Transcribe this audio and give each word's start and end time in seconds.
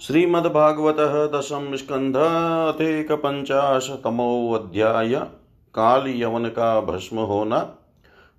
श्रीमद्भागवत 0.00 0.96
दशम 1.34 1.74
स्कंध 1.76 2.16
अथेक 2.74 3.12
पंचाशतमोध्याय 3.12 5.14
काल 5.74 6.06
यवन 6.06 6.44
का 6.44 6.80
भस्म 6.80 7.18
होना 7.18 7.74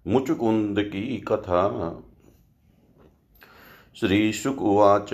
मुचुकुंद 0.08 0.80
की 0.80 1.18
कथा। 1.18 1.64
श्रीशुकुवाच, 4.00 5.10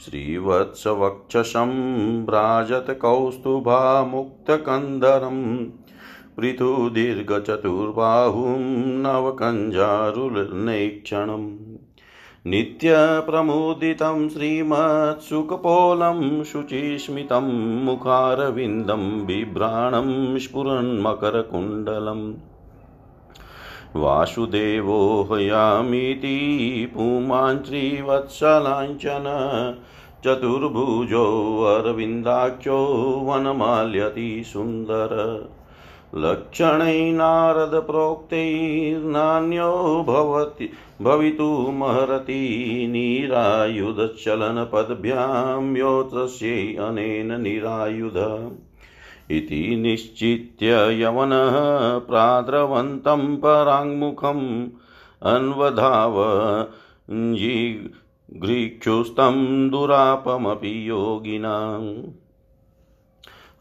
श्रीवत्सवक्षसं 0.00 1.70
भ्राजत 2.26 2.86
कौस्तुभामुक्तकन्दरं 3.02 5.40
पृथुदीर्घचतुर्बाहुं 6.36 8.56
नवकञ्जारुनेक्षणम् 9.02 11.48
नित्यप्रमुदितं 12.46 14.28
श्रीमत्सुकपोलं 14.28 16.18
शुचिस्मितं 16.44 17.46
मुखारविन्दं 17.84 19.04
बिभ्राणं 19.26 20.38
स्फुरन्मकरकुण्डलम् 20.38 22.53
वासुदेवो 23.96 25.28
हयामीति 25.32 26.90
पुमाञ्च्रीवत्सलाञ्चन 26.94 29.24
चतुर्भुजोऽरविन्दाख्यो 30.24 33.22
वनमाल्यति 33.26 34.42
सुन्दर। 34.46 35.12
लक्षणै 36.16 37.12
नारदप्रोक्तैर्नान्यो 37.12 40.04
भवति 40.08 40.70
भवितुमर्हति 41.02 42.86
निरायुधचलनपद्भ्यां 42.90 45.76
योत्रस्यै 45.76 46.74
अनेन 46.74 47.40
निरायुध। 47.40 48.50
इति 49.30 49.76
निश्चित्य 49.76 51.02
यवनः 51.02 51.98
प्राद्रवन्तं 51.98 53.36
पराङ्मुखम् 53.36 54.68
अन्वधाव 55.22 56.14
जिघ्रीक्षुस्तं 57.10 59.70
दुरापमपि 59.70 60.88
योगिनाम्। 60.88 62.02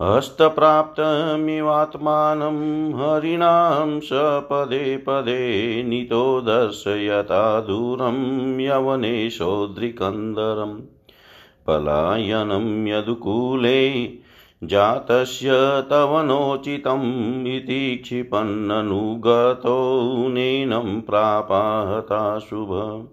हस्तप्राप्तमिवात्मानं 0.01 2.93
हरिणां 2.93 3.99
स 3.99 4.09
पदे 4.13 4.97
पदे 4.97 5.83
नीतो 5.83 6.41
दर्शयता 6.41 7.61
दूरं 7.61 8.59
यवनेशोद्रिकन्दरम् 8.59 10.81
पलायनं 11.67 12.87
यदुकूले 12.87 14.22
जातस्य 14.63 15.49
तव 15.89 16.21
नोचितम् 16.25 17.47
इति 17.47 17.99
क्षिपन्ननुगतो 18.03 20.05
नैनं 20.29 21.01
प्रापाहता 21.01 22.39
शुभ। 22.39 23.07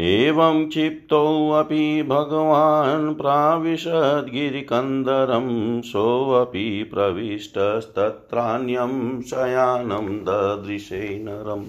एवं 0.00 0.68
क्षिप्तोऽपि 0.68 2.02
भगवान् 2.02 3.14
प्राविशद्गिरिकन्दरं 3.14 5.80
सोऽपि 5.80 6.90
प्रविष्टस्तत्रान्यं 6.94 9.22
शयानं 9.22 10.06
ददृशे 10.06 11.24
नरम्। 11.24 11.64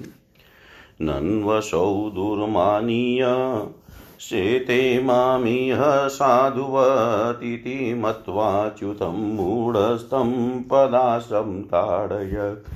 नन्वशौ 1.02 2.12
दुर्मानीय 2.16 3.26
शेते 4.30 5.04
मामिह 5.04 6.08
साधुवतीति 6.08 7.94
मत्वाच्युतं 7.94 9.36
मूढस्तं 9.36 10.62
पदाशं 10.62 11.62
ताडयत् 11.64 12.68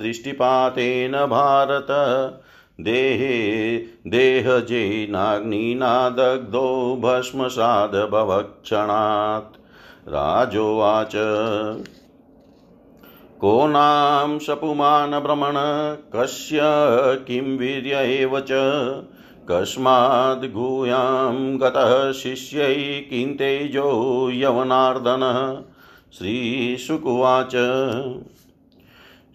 दृष्टिपातेन 0.00 1.12
भारत 1.26 1.86
देहे 2.80 4.10
देहजेनाग्निना 4.10 6.08
दग्धो 6.08 6.98
भस्मसादभवक्षणात्। 7.00 9.56
राजोवाच। 10.08 11.12
को 13.40 13.66
नाम 13.66 14.38
सपुमान् 14.38 15.10
भ्रमण 15.10 15.52
कस्य? 16.16 16.58
किं 17.26 17.58
वीर्य 17.58 17.90
एव 17.90 18.40
च? 18.40 18.48
कस्माद्गूयां 19.50 21.60
गतः 21.60 22.12
शिष्यै 22.12 23.06
किं 23.10 23.34
तेजो 23.34 24.30
यवनार्दनः? 24.32 25.62
श्रीशुकुवाच 26.18 27.52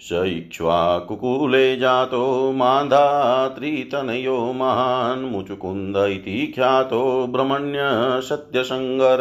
स 0.02 0.10
इक्ष्वाकुकुले 0.12 1.78
जातो 1.78 2.52
मान्धात्रितनयो 2.52 4.54
महान्, 4.54 5.32
मुचुकुन्द 5.32 5.98
इति 5.98 6.54
ख्यातो 6.56 7.28
ब्रह्मण्यसत्यसङ्गर 7.28 9.20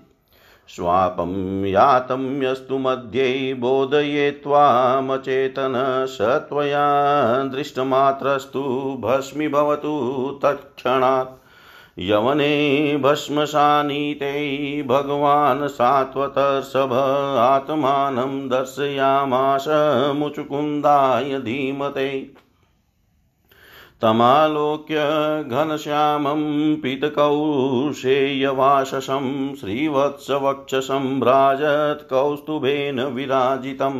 स्वापं 0.68 1.64
यातं 1.64 2.42
यस्तु 2.42 2.78
मध्ये 2.78 3.54
बोधयेत्त्वामचेतन 3.54 6.06
स 6.08 6.18
त्वया 6.20 7.42
दृष्टमात्रस्तु 7.42 8.96
भस्मीभवतु 9.00 10.40
तत्क्षणात्। 10.42 11.28
यवने 11.98 12.96
भस्मशानीते 12.96 14.82
भगवान् 14.82 15.68
सात्वतर्षभ 15.68 16.90
आत्मानं 17.38 18.48
दर्शयामास 18.48 19.64
मुचुकुन्दाय 20.16 21.38
धीमते। 21.38 22.47
तमालोक्य 24.02 24.96
घनश्यामं 25.50 26.42
पीतकौशेयवाशसं 26.82 27.94
श्रीवत्सवक्षसं 29.54 31.08
भ्राजत् 31.20 32.04
कौस्तुभेन 32.10 33.00
विराजितम् 33.14 33.98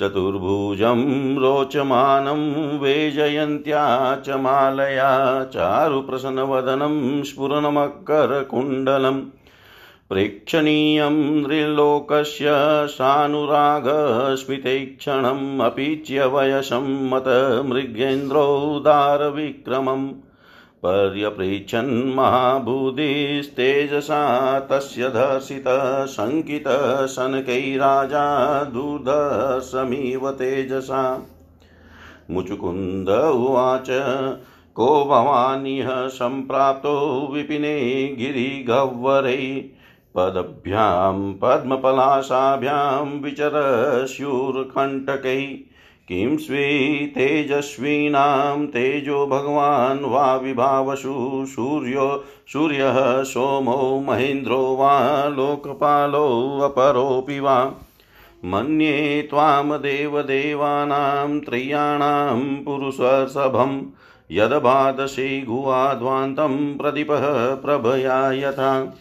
चतुर्भुजं 0.00 1.00
रोचमानं 1.38 2.42
वेजयन्त्या 2.78 3.82
च 4.26 4.36
मालया 4.44 5.10
चारुप्रसन्नवदनं 5.54 6.94
स्फुरनमकरकुण्डलम् 7.22 9.20
प्रेक्षणीयं 10.10 11.10
नृलोकस्य 11.10 12.46
सानुरागस्मितैक्षणम् 12.86 15.60
अपीच्य 15.60 16.26
वयसं 16.26 17.10
मत 17.10 17.24
मृगेन्द्रोदारविक्रमम् 17.66 20.08
पर्यपृच्छन् 20.86 22.16
महाबुधिस्तेजसा 22.16 24.60
तस्य 24.60 25.08
धर्षितः 25.08 26.06
शङ्कितशनकैराजा 26.06 28.64
दुर्धर्षमिव 28.64 30.30
तेजसा। 30.30 31.26
मुचुकुन्द 32.30 33.10
उवाच, 33.10 33.86
को 34.74 35.04
भवानिह 35.04 36.08
सम्प्राप्तो 36.08 37.28
विपिने 37.32 38.16
गिरिगह्वरै 38.18 39.70
पदभ्यां, 40.14 41.32
पद्मपलाशाभ्यां 41.32 43.20
विचरस्युर्कण्टकै 43.20 45.58
किं 46.08 46.36
स्वी 46.36 47.06
तेजस्वीनां 47.06 48.66
तेजो 48.66 49.26
भगवान् 49.26 50.04
वा 50.04 50.36
विभावसु 50.36 51.44
सूर्यो, 51.48 52.24
सूर्यः, 52.52 53.22
सोमो, 53.22 54.04
महेन्द्रो 54.08 54.76
वा 54.76 55.28
लोकपालोऽपरोऽपि 55.28 57.40
वा। 57.40 57.72
मन्ये 58.44 59.26
त्वां 59.30 59.70
देवदेवानां 59.70 61.40
त्रय्याणां 61.40 62.64
पुरुषसभं 62.64 63.82
यदबादशे 64.30 65.42
गुहाध्वान्तं 65.42 66.78
प्रदीपः 66.78 67.54
प्रभया 67.54 68.32
यथा 68.32 68.96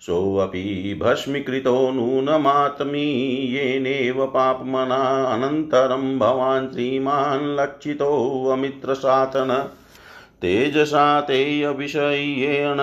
सोऽपि 0.00 0.98
भस्मीकृतो 1.02 1.92
नूनमात्मीयेनेव 1.92 4.26
पापमना 4.26 5.24
अनन्तरं 5.24 6.18
भवान् 6.18 6.72
श्रीमान् 6.72 7.56
लक्षितोऽमित्रसातन 7.56 9.70
तेजसा 10.42 11.20
तेयविषयेण 11.20 12.76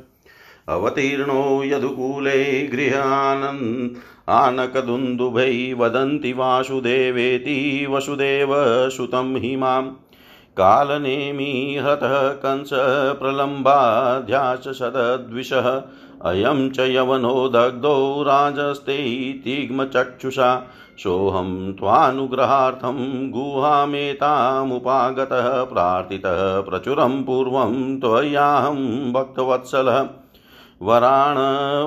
अवतीर्णो 0.69 1.63
यदुकूले 1.63 2.67
गृहानन् 2.67 3.89
आनकदुन्दुभै 4.29 5.75
वदन्ति 5.77 6.33
वासुदेवेति 6.33 7.87
वसुदेवसुतं 7.89 9.35
हि 9.35 9.55
माम्। 9.55 9.91
कालनेमि 10.57 11.79
हतः 11.83 12.29
कंस 12.29 12.69
प्रलम्बाध्यास 13.19 14.57
सदद्विषः। 14.57 15.81
अयं 16.25 16.69
च 16.69 16.79
यवनो 16.79 17.49
दग्धो 17.49 18.23
राजस्ते 18.23 19.33
तिग्मचक्षुषा 19.33 20.67
सोऽहं 20.97 21.73
त्वानुग्रहार्थं 21.73 23.31
गुहामेतामुपागतः, 23.31 25.63
प्रार्थितः 25.63 26.61
प्रचुरं 26.61 27.23
पूर्वं 27.23 27.99
त्वयाहं 27.99 29.13
भक्तवत्सलः। 29.13 30.07
वराण 30.81 31.35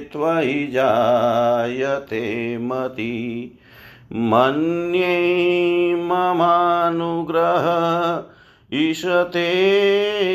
त्वयि 0.00 0.66
जायते 0.66 2.58
मति। 2.58 3.58
मन्ये 4.12 5.94
ममानुग्रह 5.94 7.66
ईशते 8.74 9.50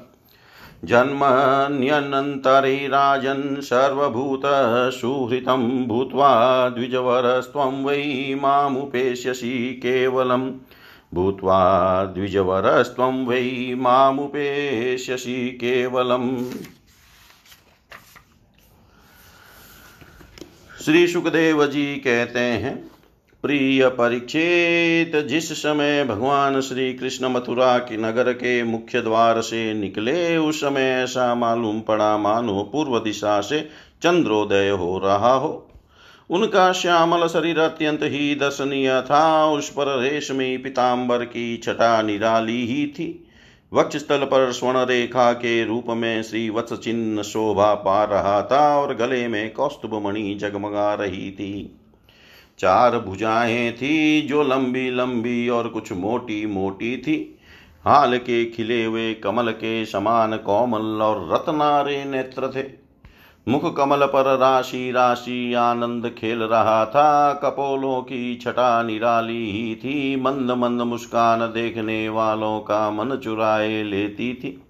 जन्मन्यनन्तरे 0.86 2.88
राजन् 2.88 3.62
सर्वभूतसुहृतं 3.62 5.88
भूत्वा 5.88 6.70
द्विजवरस्त्वं 6.70 7.86
वै 7.86 8.38
मामुपेष्यसि 8.42 9.74
केवलम् 9.78 10.52
भूत्वा 11.14 12.06
द्विजवरस्त्वं 12.06 13.26
वै 13.26 13.76
मामुपेष्यसि 13.78 15.50
केवलम्। 15.50 16.38
श्री 20.86 21.08
सुखदेव 21.08 21.66
जी 21.66 21.96
कहते 21.96 22.40
हैं, 22.40 22.92
प्रिय 23.44 23.88
परीक्षित 23.88 25.26
जिस 25.28 25.52
समय 25.54 26.04
भगवान 26.04 26.62
श्री 26.62 26.94
कृष्ण 26.94 27.30
मथुरा 27.30 27.78
के 27.78 27.98
नगर 27.98 28.34
के 28.34 28.64
मुख्य 28.64 29.02
द्वार 29.02 29.42
से 29.42 29.74
निकले, 29.74 30.38
उस 30.38 30.62
समय 30.62 30.82
ऐसा 30.82 31.36
मालूम 31.36 31.82
पड़ा, 31.82 32.18
मानो 32.18 32.70
पूर्व 32.72 33.00
दिशा 33.00 33.42
से 33.42 33.60
चंद्रोदय 34.02 34.70
हो 34.70 34.98
रहा 34.98 35.34
हो। 35.34 35.70
उनका 36.30 36.72
श्यामल 36.72 37.28
शरीर 37.28 37.60
अत्यंत 37.60 38.00
ही 38.04 38.36
दर्शनीय 38.36 39.02
था, 39.02 39.46
उस 39.48 39.70
पर 39.70 40.00
रेशमी 40.00 40.58
पिताम्बर 40.58 41.26
की 41.26 41.58
छटा 41.58 42.02
निराली 42.02 42.66
ही 42.66 42.88
थी। 42.88 43.28
वक्षस्थल 43.74 44.18
पर 44.18 44.52
स्वर्ण 44.52 44.86
रेखा 44.86 45.34
के 45.34 45.66
रूप 45.66 45.86
में 45.90 46.24
श्री 46.24 46.50
वत्स 46.50 46.74
चिन्ह 46.74 47.22
शोभा 47.22 47.74
पा 47.74 48.04
रहा 48.04 48.42
था 48.42 48.78
और 48.78 48.96
गले 48.96 49.28
में 49.28 49.54
कौस्तुभ 49.54 50.08
मणि 50.08 50.38
जगमगा 50.42 50.94
रही 50.94 51.32
थी 51.32 51.80
चार 52.60 53.00
भुजाएँ 53.00 53.72
थी 53.72 54.22
जो 54.22 54.44
लंबी 54.44 54.90
लंबी 54.90 55.50
और 55.50 55.68
कुछ 55.68 55.92
मोटी 55.92 56.46
मोटी 56.46 56.98
थी। 56.98 57.40
हाल 57.86 58.18
के 58.18 58.46
खिले 58.46 58.84
हुए 58.86 59.14
कमल 59.14 59.52
के 59.52 59.86
समान 59.86 60.38
कोमल 60.38 61.02
और 61.02 61.34
रत्नारे 61.34 62.06
नेत्र 62.06 62.52
थे। 62.56 62.83
मुख 63.48 63.78
कमल 63.78 64.06
पर 64.06 64.38
राशि 64.38 64.92
राशि 64.92 65.54
आनंद 65.54 66.10
खेल 66.18 66.40
रहा 66.40 66.86
था। 66.86 67.34
कपोलों 67.34 68.02
की 68.02 68.36
छटा 68.36 68.84
निराली 68.84 69.52
ही 69.52 69.76
थी। 69.76 70.16
मंद 70.22 70.52
मंद 70.52 70.82
मुस्कान 70.82 71.40
देखने 71.40 72.10
वालों 72.10 72.60
का 72.60 72.90
मन 72.92 73.16
चुराए 73.16 73.84
लेती 73.84 74.34
थी। 74.34 74.64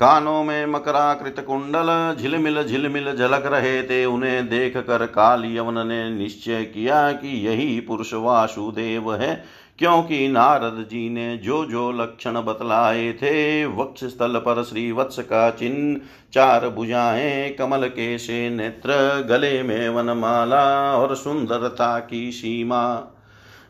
कानों 0.00 0.44
में 0.44 0.66
मकराकृत 0.66 1.44
कुंडल, 1.46 2.16
झिलमिल 2.20 2.62
झिलमिल 2.62 3.16
झलक 3.16 3.46
रहे 3.46 3.82
थे। 3.82 4.04
उन्हें 4.04 4.48
देख 4.48 4.76
कर 4.76 5.06
काल 5.06 5.44
यवन 5.44 5.86
ने 5.86 6.10
निश्चय 6.10 6.64
किया 6.64 7.12
कि 7.12 7.46
यही 7.46 7.80
पुरुष 7.80 8.14
वासुदेव 8.14 9.14
है। 9.14 9.44
क्योंकि 9.78 10.28
नारद 10.28 10.86
जी 10.90 11.08
ने 11.10 11.36
जो 11.36 11.64
जो 11.64 11.90
लक्षण 11.92 12.34
बतलाए 12.34 13.12
थे, 13.12 13.64
वक्ष 13.66 14.04
स्थल 14.04 14.36
पर 14.36 14.62
श्री 14.62 14.92
वत्स 14.92 15.18
का 15.18 15.50
चिन्ह, 15.50 16.00
चार 16.32 16.68
भुजाएँ, 16.68 17.50
कमल 17.50 17.86
के 17.88 18.18
से 18.18 18.50
नेत्र, 18.50 18.92
गले 19.28 19.62
में 19.62 19.88
वनमाला 19.88 20.96
और 20.96 21.16
सुंदरता 21.16 21.98
की 21.98 22.32
सीमा। 22.32 22.84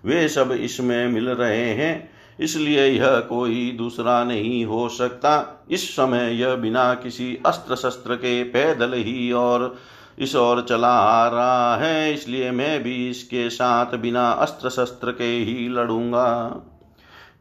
वे 0.05 0.29
सब 0.29 0.53
इसमें 0.53 1.09
मिल 1.09 1.29
रहे 1.29 1.71
हैं, 1.71 2.11
इसलिए 2.41 2.87
यह 2.87 3.19
कोई 3.21 3.71
दूसरा 3.79 4.25
नहीं 4.25 4.65
हो 4.65 4.89
सकता। 4.89 5.65
इस 5.71 5.91
समय 5.91 6.31
यह 6.41 6.55
बिना 6.55 6.95
किसी 6.95 7.39
अस्त्र 7.47 7.77
शस्त्र 7.77 8.15
के 8.15 8.43
पैदल 8.45 8.93
ही 8.93 9.33
और 9.33 9.77
इस 10.19 10.35
ओर 10.37 10.61
चला 10.61 10.89
आ 10.89 11.29
रहा 11.29 11.77
है, 11.77 12.13
इसलिए 12.15 12.51
मैं 12.51 12.83
भी 12.83 12.95
इसके 13.11 13.49
साथ 13.51 13.97
बिना 13.97 14.31
अस्त्र 14.31 14.71
शस्त्र 14.71 15.13
के 15.13 15.25
ही 15.25 15.69
लड़ूँगा। 15.69 16.63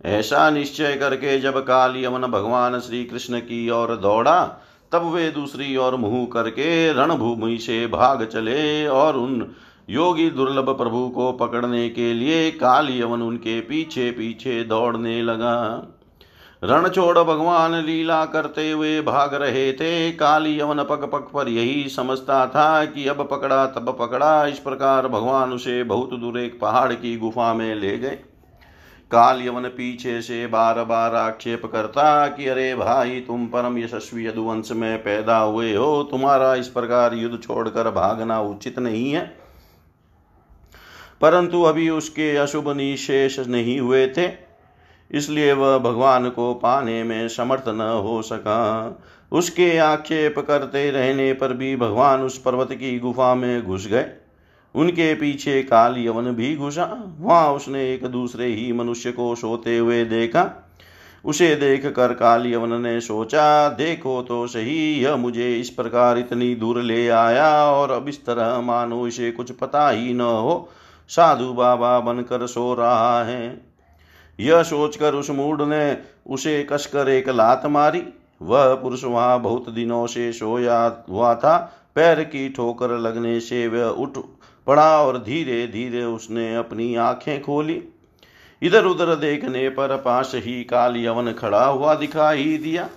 ऐसा 0.08 0.50
निश्चय 0.50 0.96
करके 0.96 1.38
जब 1.40 1.60
काल 1.66 1.98
यमन 1.98 2.28
भगवान 2.28 2.80
श्री 2.80 3.04
कृष्ण 3.06 3.40
की 3.40 3.70
ओर 3.70 3.96
दौड़ा, 3.98 4.44
तब 4.92 5.12
वे 5.14 5.30
दूसरी 5.32 5.76
ओर 5.78 5.96
मुँह 5.96 6.26
करके 6.34 6.94
रणभूमि 6.94 7.58
से 7.58 7.86
भाग 7.88 8.26
चले 8.26 8.88
और 8.88 9.18
उन 9.18 9.54
योगी 9.90 10.30
दुर्लभ 10.30 10.70
प्रभु 10.78 11.08
को 11.10 11.32
पकड़ने 11.32 11.88
के 11.90 12.14
लिए 12.14 12.50
काल 12.52 12.90
यवन 12.92 13.22
उनके 13.22 13.60
पीछे 13.62 14.10
पीछे 14.12 14.64
दौड़ने 14.64 15.22
लगा। 15.22 15.58
रण 16.64 16.90
छोड़ 16.90 17.20
भगवान 17.20 17.74
लीला 17.74 18.26
करते 18.26 18.72
हुए 18.72 19.02
भाग 19.02 19.34
रहे 19.34 19.74
थे। 19.74 20.12
काली 20.12 20.60
यवन 20.60 20.84
पग 20.84 21.10
पग 21.14 21.28
पर 21.34 21.48
यही 21.48 21.90
समझता 21.90 22.48
था 22.48 22.86
कि 22.86 23.08
अब 23.08 23.28
पकड़ा, 23.32 23.66
तब 23.66 23.96
पकड़ा। 24.00 24.46
इस 24.46 24.60
प्रकार 24.60 25.08
भगवान 25.08 25.54
उसे 25.54 25.84
बहुत 25.84 26.14
दूर 26.14 26.40
एक 26.40 26.60
पहाड़ 26.60 26.94
की 26.94 27.18
गुफा 27.18 27.54
में 27.54 27.76
ले 27.76 27.98
गए। 27.98 28.20
काल 29.12 29.42
यवन 29.42 29.64
पीछे 29.64 30.22
से 30.22 30.48
बार 30.48 30.84
बार 30.84 31.16
आक्षेप 31.16 31.66
करता 31.66 32.28
कि, 32.28 32.48
अरे 32.48 32.76
भाई, 32.76 33.20
तुम 33.20 33.46
परम 33.46 33.78
यशस्वी 33.78 34.28
यदुवंश 34.28 34.72
में 34.72 35.04
पैदा 35.04 35.38
हुए 35.38 35.76
हो। 35.76 36.04
तुम्हारा 36.04 36.56
इस 36.56 36.68
प्रकार 36.68 37.14
युद्ध 37.14 37.44
छोड़कर 37.44 37.92
भागना 37.92 38.42
उचित 38.42 38.80
नहीं 38.80 39.12
है। 39.12 39.38
परंतु 41.22 41.64
अभी 41.64 41.90
उसके 41.90 42.38
अशुभ 42.38 42.70
निशेष 42.70 43.40
नहीं 43.40 43.80
हुए 43.80 44.08
थे। 44.08 44.51
इसलिए 45.12 45.54
वह 45.54 45.78
भगवान 45.78 46.30
को 46.30 46.54
पाने 46.54 47.04
में 47.04 47.28
समर्थ 47.28 47.64
न 47.68 47.82
हो 47.82 48.22
सका। 48.22 49.02
उसके 49.32 49.78
आक्षेप 49.78 50.40
करते 50.40 50.92
रहने 50.92 51.34
पर 51.34 51.54
भी 51.54 51.76
भगवान 51.76 52.22
उस 52.22 52.38
पर्वत 52.38 52.72
की 52.72 53.00
गुफा 53.00 53.36
में 53.36 53.64
घुस 53.64 53.88
गए। 53.88 54.06
उनके 54.76 55.14
पीछे 55.14 55.64
काल 55.64 55.96
यवन 55.98 56.24
भी 56.24 56.56
घुसा। 56.56 57.16
वहाँ 57.20 57.54
उसने 57.54 57.94
एक 57.94 58.06
दूसरे 58.06 58.46
ही 58.46 58.74
मनुष्य 58.74 59.12
को 59.12 59.36
सोते 59.36 59.78
हुए 59.78 60.06
देखा। 60.06 60.68
उसे 61.26 61.56
देख 61.56 61.86
कर 61.86 62.14
काल 62.14 62.48
यवन 62.48 62.82
ने 62.82 63.02
सोचा, 63.02 63.70
देखो 63.70 64.22
तो 64.22 64.48
सही, 64.48 65.04
यह 65.04 65.16
मुझे 65.16 65.60
इस 65.60 65.70
प्रकार 65.70 66.18
इतनी 66.18 66.56
दूर 66.56 66.82
ले 66.82 67.10
आया 67.10 67.66
और 67.66 67.92
अब 67.92 68.08
इस 68.08 68.26
तरह 68.26 68.62
मानो 68.62 69.08
इसे 69.08 69.32
कुछ 69.32 69.52
पता 69.52 69.90
ही 69.90 70.14
न 70.14 70.22
हो। 70.22 70.70
साधु 71.10 71.54
बाबा 71.54 72.00
बनकर 72.00 72.48
सो 72.48 72.74
रहा 72.74 73.24
है। 73.24 73.71
यह 74.40 74.64
सोचकर 74.64 75.16
उस 75.16 75.30
मूड 75.30 75.62
ने 75.62 75.98
उसे 76.28 76.64
कसकर 76.64 77.10
एक 77.10 77.30
लात 77.30 77.66
मारी। 77.66 78.04
वह 78.42 78.74
पुरुष 78.76 79.04
वहाँ 79.04 79.40
बहुत 79.42 79.70
दिनों 79.70 80.08
से 80.08 80.34
सोया 80.34 81.06
हुआ 81.10 81.36
था। 81.36 81.78
पैर 81.96 82.24
की 82.24 82.50
ठोकर 82.50 82.90
लगने 82.90 83.40
से 83.40 83.68
वह 83.68 83.86
उठ 83.86 84.18
पड़ा 84.68 85.04
और 85.04 85.18
धीरे 85.18 85.68
धीरे 85.68 86.04
उसने 86.04 86.56
अपनी 86.56 86.96
आँखें 86.96 87.42
खोली। 87.42 87.84
इधर 88.62 88.86
उधर 88.86 89.16
देखने 89.16 89.70
पर 89.70 89.98
पास 89.98 90.32
ही 90.36 90.64
काल 90.64 90.98
यवन 90.98 91.32
खड़ा 91.32 91.66
हुआ 91.66 91.96
दिखाई 91.96 92.58
दिया। 92.58 92.90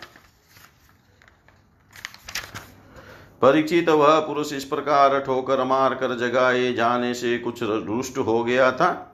परीक्षित 3.43 3.89
वह 3.89 4.21
पुरुष 4.21 4.53
इस 4.53 4.65
प्रकार 4.65 5.21
ठोकर 5.21 5.65
मार 5.65 5.95
कर 5.95 6.19
जगाए 6.19 6.73
जाने 6.73 7.15
से 7.15 7.39
कुछ 7.39 7.63
रुष्ट 7.63 8.19
हो 8.19 8.45
गया 8.45 8.73
था। 8.73 9.14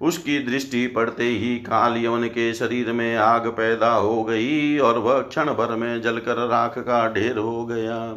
उसकी 0.00 0.38
दृष्टि 0.38 0.86
पड़ते 0.86 1.24
ही 1.24 1.58
काल 1.58 1.96
यवन 1.96 2.24
के 2.24 2.54
शरीर 2.54 2.92
में 2.92 3.16
आग 3.16 3.46
पैदा 3.46 3.92
हो 3.94 4.24
गई 4.24 4.78
और 4.78 4.98
वह 4.98 5.20
क्षण 5.20 5.44
भर 5.44 5.76
में 5.76 6.02
जलकर 6.02 6.36
राख 6.46 6.78
का 6.78 7.12
ढेर 7.12 7.38
हो 7.38 7.66
गया। 7.66 8.14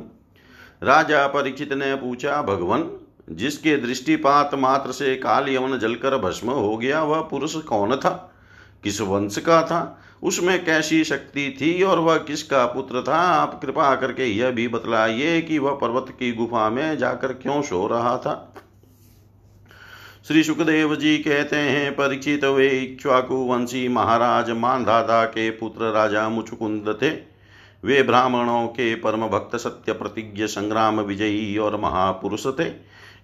राजा 0.83 1.27
परीक्षित 1.27 1.73
ने 1.73 1.95
पूछा, 1.95 2.41
भगवान, 2.41 2.91
जिसके 3.31 3.77
दृष्टिपात 3.77 4.55
मात्र 4.55 4.91
से 4.91 5.15
काल 5.15 5.49
यवन 5.49 5.79
जलकर 5.79 6.17
भस्म 6.17 6.49
हो 6.51 6.77
गया, 6.77 7.03
वह 7.03 7.21
पुरुष 7.21 7.55
कौन 7.55 7.95
था? 7.95 8.33
किस 8.83 9.01
वंश 9.01 9.37
का 9.37 9.61
था? 9.61 10.01
उसमें 10.23 10.65
कैसी 10.65 11.03
शक्ति 11.03 11.57
थी 11.61 11.83
और 11.83 11.99
वह 11.99 12.17
किसका 12.17 12.65
पुत्र 12.65 13.03
था? 13.07 13.15
आप 13.15 13.61
कृपा 13.61 13.95
करके 13.95 14.25
यह 14.25 14.51
भी 14.51 14.67
बतलाइए 14.67 15.41
कि 15.41 15.57
वह 15.57 15.71
पर्वत 15.71 16.05
की 16.09 16.31
गुफा 16.31 16.69
में 16.69 16.97
जाकर 16.97 17.33
क्यों 17.33 17.61
सो 17.61 17.87
रहा 17.87 18.17
था? 18.17 18.53
श्री 20.25 20.43
सुखदेव 20.43 20.95
जी 20.95 21.17
कहते 21.17 21.55
हैं 21.55 21.91
परीक्षित 21.91 22.43
वे 22.45 22.67
इक्ष्वाकु 22.69 23.35
वंशी 23.35 23.87
महाराज 23.87 24.49
मानधाता 24.51 25.23
के 25.25 25.49
पुत्र 25.49 25.91
राजा 25.91 26.27
मुचुकुंद 26.29 26.97
थे। 27.01 27.09
वे 27.83 28.01
ब्राह्मणों 28.03 28.67
के 28.67 28.95
परम 28.95 29.27
भक्त 29.27 29.55
सत्य 29.55 29.93
प्रतिज्ञ 29.93 30.47
संग्राम 30.47 30.99
विजयी 30.99 31.57
और 31.57 31.79
महापुरुष 31.79 32.47
थे। 32.59 32.67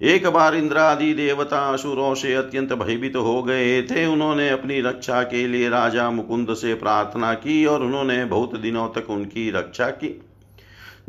एक 0.01 0.27
बार 0.27 0.55
इंद्रादि 0.55 1.13
देवता 1.13 1.59
असुरों 1.69 2.13
से 2.15 2.33
अत्यंत 2.33 2.73
भयभीत 2.73 3.15
हो 3.15 3.41
गए 3.43 3.81
थे। 3.81 4.05
उन्होंने 4.05 4.49
अपनी 4.49 4.81
रक्षा 4.81 5.21
के 5.23 5.47
लिए 5.47 5.69
राजा 5.69 6.09
मुकुंद 6.11 6.53
से 6.53 6.73
प्रार्थना 6.73 7.33
की 7.33 7.65
और 7.65 7.83
उन्होंने 7.83 8.23
बहुत 8.25 8.55
दिनों 8.55 8.87
तक 8.89 9.09
उनकी 9.09 9.49
रक्षा 9.51 9.89
की। 9.89 10.21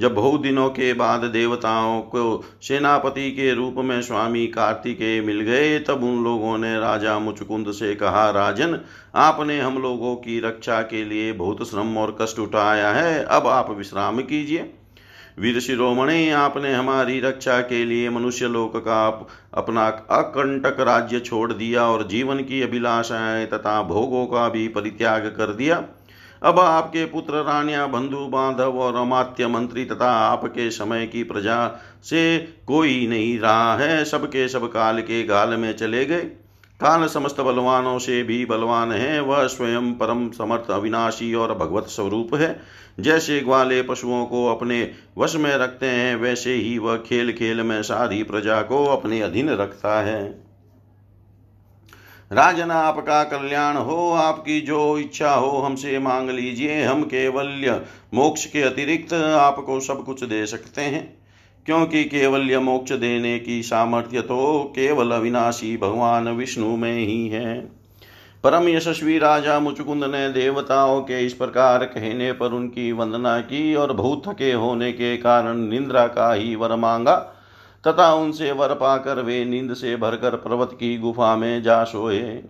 जब 0.00 0.14
बहुत 0.14 0.40
दिनों 0.40 0.68
के 0.68 0.92
बाद 0.92 1.20
देवताओं 1.20 2.00
को 2.00 2.44
सेनापति 2.62 3.30
के 3.30 3.54
रूप 3.54 3.74
में 3.78 4.02
स्वामी 4.02 4.46
कार्तिकेय 4.46 5.20
मिल 5.20 5.40
गए, 5.40 5.78
तब 5.78 6.04
उन 6.04 6.24
लोगों 6.24 6.58
ने 6.58 6.78
राजा 6.78 7.18
मुचकुंद 7.18 7.72
से 7.72 7.94
कहा, 7.94 8.30
राजन, 8.30 8.80
आपने 9.14 9.60
हम 9.60 9.82
लोगों 9.82 10.16
की 10.16 10.40
रक्षा 10.40 10.82
के 10.82 11.04
लिए 11.04 11.32
बहुत 11.32 11.70
श्रम 11.70 11.98
और 11.98 12.16
कष्ट 12.20 12.38
उठाया 12.38 12.90
है, 12.90 13.24
अब 13.24 13.46
आप 13.46 13.70
विश्राम 13.70 14.20
कीजिए। 14.20 14.70
वीर 15.38 15.60
शिरोमणि, 15.60 16.30
आपने 16.30 16.74
हमारी 16.74 17.20
रक्षा 17.20 17.60
के 17.60 17.84
लिए 17.84 18.10
मनुष्य 18.10 18.48
लोक 18.48 18.76
का 18.76 19.28
अपना 19.54 19.86
अकंटक 20.10 20.80
राज्य 20.80 21.20
छोड़ 21.20 21.52
दिया 21.52 21.84
और 21.84 22.06
जीवन 22.06 22.36
की 22.36 22.62
अभिलाषाएँ 22.62 23.46
तथा 23.46 23.82
भोगों 23.82 24.26
का 24.26 24.48
भी 24.48 24.68
परित्याग 24.68 25.34
कर 25.36 25.52
दिया। 25.52 25.84
अब 26.42 26.58
आपके 26.58 27.04
पुत्र, 27.04 27.34
रानिया, 27.34 27.86
बंधु, 27.86 28.16
बांधव 28.16 28.78
और 28.78 28.96
अमात्य 28.96 29.46
मंत्री 29.46 29.84
तथा 29.84 30.10
आपके 30.10 30.70
समय 30.70 31.06
की 31.06 31.22
प्रजा 31.22 31.68
से 32.04 32.38
कोई 32.66 33.06
नहीं 33.06 33.38
रहा 33.38 33.76
है। 33.76 34.04
सबके 34.04 34.48
सब 34.48 34.72
काल 34.72 35.00
के 35.00 35.22
गाल 35.22 35.48
में 35.48 35.76
चले 35.76 36.04
गए। 36.04 36.20
काल 36.80 37.06
समस्त 37.06 37.40
बलवानों 37.40 37.98
से 37.98 38.22
भी 38.22 38.46
बलवान 38.46 38.92
है। 38.92 39.20
वह 39.20 39.46
स्वयं 39.46 39.92
परम 39.92 40.30
समर्थ, 40.30 40.70
अविनाशी 40.70 41.34
और 41.34 41.54
भगवत 41.54 41.84
स्वरूप 41.84 42.34
है। 42.34 42.60
जैसे 43.00 43.40
ग्वाले 43.40 43.82
पशुओं 43.82 44.26
को 44.26 44.46
अपने 44.46 44.90
वश 45.18 45.36
में 45.36 45.56
रखते 45.56 45.86
हैं, 45.86 46.16
वैसे 46.16 46.54
ही 46.54 46.78
वह 46.78 46.96
खेल 46.96 47.32
खेल 47.32 47.62
में 47.62 47.82
सारी 47.82 48.22
प्रजा 48.22 48.62
को 48.62 48.86
अपने 48.86 49.20
अधीन 49.20 49.50
रखता 49.50 50.02
है। 50.02 50.45
राजन 52.32 52.70
आपका 52.70 53.24
कल्याण 53.24 53.76
हो, 53.76 54.10
आपकी 54.10 54.60
जो 54.60 54.98
इच्छा 54.98 55.34
हो, 55.34 55.58
हमसे 55.58 55.98
मांग 55.98 56.30
लीजिए। 56.30 56.82
हम 56.82 57.02
केवल्य 57.02 57.82
मोक्ष 58.14 58.46
के 58.46 58.62
अतिरिक्त 58.62 59.14
आपको 59.14 59.80
सब 59.80 60.04
कुछ 60.04 60.24
दे 60.24 60.46
सकते 60.46 60.82
हैं। 60.82 61.18
क्योंकि 61.66 62.04
केवल्य 62.04 62.58
मोक्ष 62.58 62.92
देने 62.92 63.38
की 63.38 63.62
सामर्थ्य 63.62 64.20
तो 64.20 64.72
केवल 64.76 65.10
अविनाशी 65.10 65.76
भगवान 65.76 66.28
विष्णु 66.28 66.76
में 66.76 66.98
ही 66.98 67.28
है। 67.28 67.60
परम 68.44 68.68
यशस्वी 68.68 69.18
राजा 69.18 69.60
मुचुकुंद 69.60 70.04
ने 70.04 70.28
देवताओं 70.28 71.00
के 71.00 71.26
इस 71.26 71.32
प्रकार 71.32 71.84
कहने 71.84 72.32
पर 72.32 72.46
उनकी 72.46 72.92
वंदना 72.92 73.40
की 73.40 73.74
और 73.74 73.92
बहुत 73.92 74.22
थके 74.28 74.52
होने 74.52 74.92
के 74.92 75.16
कारण 75.16 75.56
निंद्रा 75.56 76.06
का 76.06 76.32
ही 76.32 76.56
वर 76.56 76.76
मांगा। 76.76 77.35
तथा 77.86 78.14
उनसे 78.14 78.52
वर 78.52 78.74
पाकर 78.74 79.22
वे 79.22 79.44
नींद 79.44 79.74
से 79.74 79.96
भरकर 79.96 80.36
पर्वत 80.36 80.70
की 80.72 80.98
गुफा 80.98 81.36
में 81.36 81.62
जा 81.62 81.84
सोए। 81.84 82.42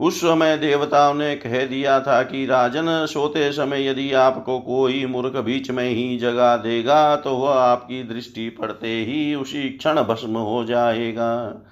उस 0.00 0.18
समय 0.18 0.56
देवताओं 0.56 1.14
ने 1.14 1.34
कह 1.36 1.66
दिया 1.66 2.00
था 2.00 2.22
कि, 2.22 2.46
राजन, 2.46 3.06
सोते 3.06 3.52
समय 3.52 3.86
यदि 3.86 4.12
आपको 4.12 4.58
कोई 4.58 5.06
मूर्ख 5.06 5.36
बीच 5.36 5.70
में 5.70 5.90
ही 5.90 6.18
जगा 6.18 6.56
देगा 6.56 7.16
तो 7.16 7.36
वह 7.36 7.54
आपकी 7.54 8.02
दृष्टि 8.02 8.48
पड़ते 8.50 8.88
ही 8.88 9.34
उसी 9.34 9.68
क्षण 9.68 10.02
भस्म 10.02 10.36
हो 10.36 10.64
जाएगा। 10.64 11.62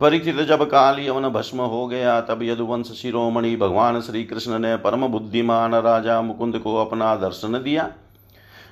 परीक्षित 0.00 0.36
जब 0.36 0.62
काल 0.62 1.00
यवन 1.00 1.28
भस्म 1.28 1.60
हो 1.60 1.86
गया, 1.86 2.20
तब 2.20 2.42
यदुवंश 2.42 2.86
शिरोमणि 2.86 3.56
भगवान 3.56 4.00
श्री 4.00 4.24
कृष्ण 4.24 4.58
ने 4.58 4.76
परम 4.76 5.06
बुद्धिमान 5.06 5.74
राजा 5.74 6.22
मुकुंद 6.22 6.58
को 6.58 6.76
अपना 6.76 7.16
दर्शन 7.16 7.52
दिया। 7.52 7.92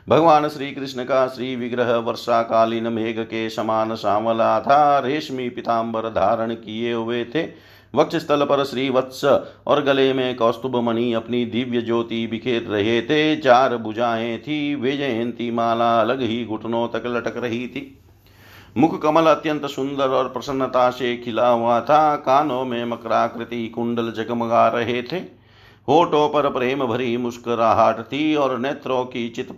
भगवान 0.09 0.49
श्री 0.49 0.71
कृष्ण 0.71 1.05
का 1.05 1.27
श्री 1.27 1.57
विग्रह 1.57 1.97
वर्षाकालीन 1.97 2.93
मेघ 2.93 3.21
के 3.21 3.51
समान 3.51 3.95
सामला 3.95 4.61
था 4.61 4.99
रेशमी 4.99 5.49
पिताम्बर 5.49 6.09
धारण 6.09 6.55
किए 6.55 6.93
हुए 6.93 7.25
थे। 7.25 7.71
वक्ष 7.95 8.17
स्थल 8.17 8.45
पर 8.45 8.65
श्री 8.65 8.89
वत्स 8.91 9.25
और 9.67 9.83
गले 9.83 10.13
में 10.13 10.37
कौस्तुभ 10.37 10.77
मणि 10.77 11.13
अपनी 11.13 11.45
दिव्य 11.45 11.83
ज्योति 11.83 12.27
बिखेर 12.27 12.63
रहे 12.63 13.03
थे। 13.03 13.37
चार 13.37 13.77
भुजाएँ 13.77 14.39
थी, 14.39 14.75
वे 14.75 14.97
जयंती 14.97 15.51
माला 15.51 16.01
अलग 16.01 16.21
ही 16.21 16.45
घुटनों 16.45 16.89
तक 16.89 17.03
लटक 17.07 17.37
रही 17.37 17.67
थी। 17.67 17.99
मुख 18.77 19.03
कमल 19.03 19.27
अत्यंत 19.27 19.67
सुंदर 19.67 20.09
और 20.09 20.29
प्रसन्नता 20.29 20.91
से 20.91 21.17
खिला 21.17 21.49
हुआ 21.49 21.81
था। 21.81 22.17
कानों 22.17 22.65
में 22.65 22.85
मकराकृति 22.85 23.69
कुंडल 23.69 24.13
जगमगा 24.13 24.69
रहे 24.69 25.03
थे। 25.03 25.40
होठों 25.91 26.29
पर 26.29 26.49
प्रेम 26.51 26.85
भरी 26.87 27.17
मुस्कुराहट 27.17 28.01
थी 28.03 28.35
और 28.35 28.59
नेत्रों 28.59 29.05
की 29.05 29.29
चित 29.29 29.49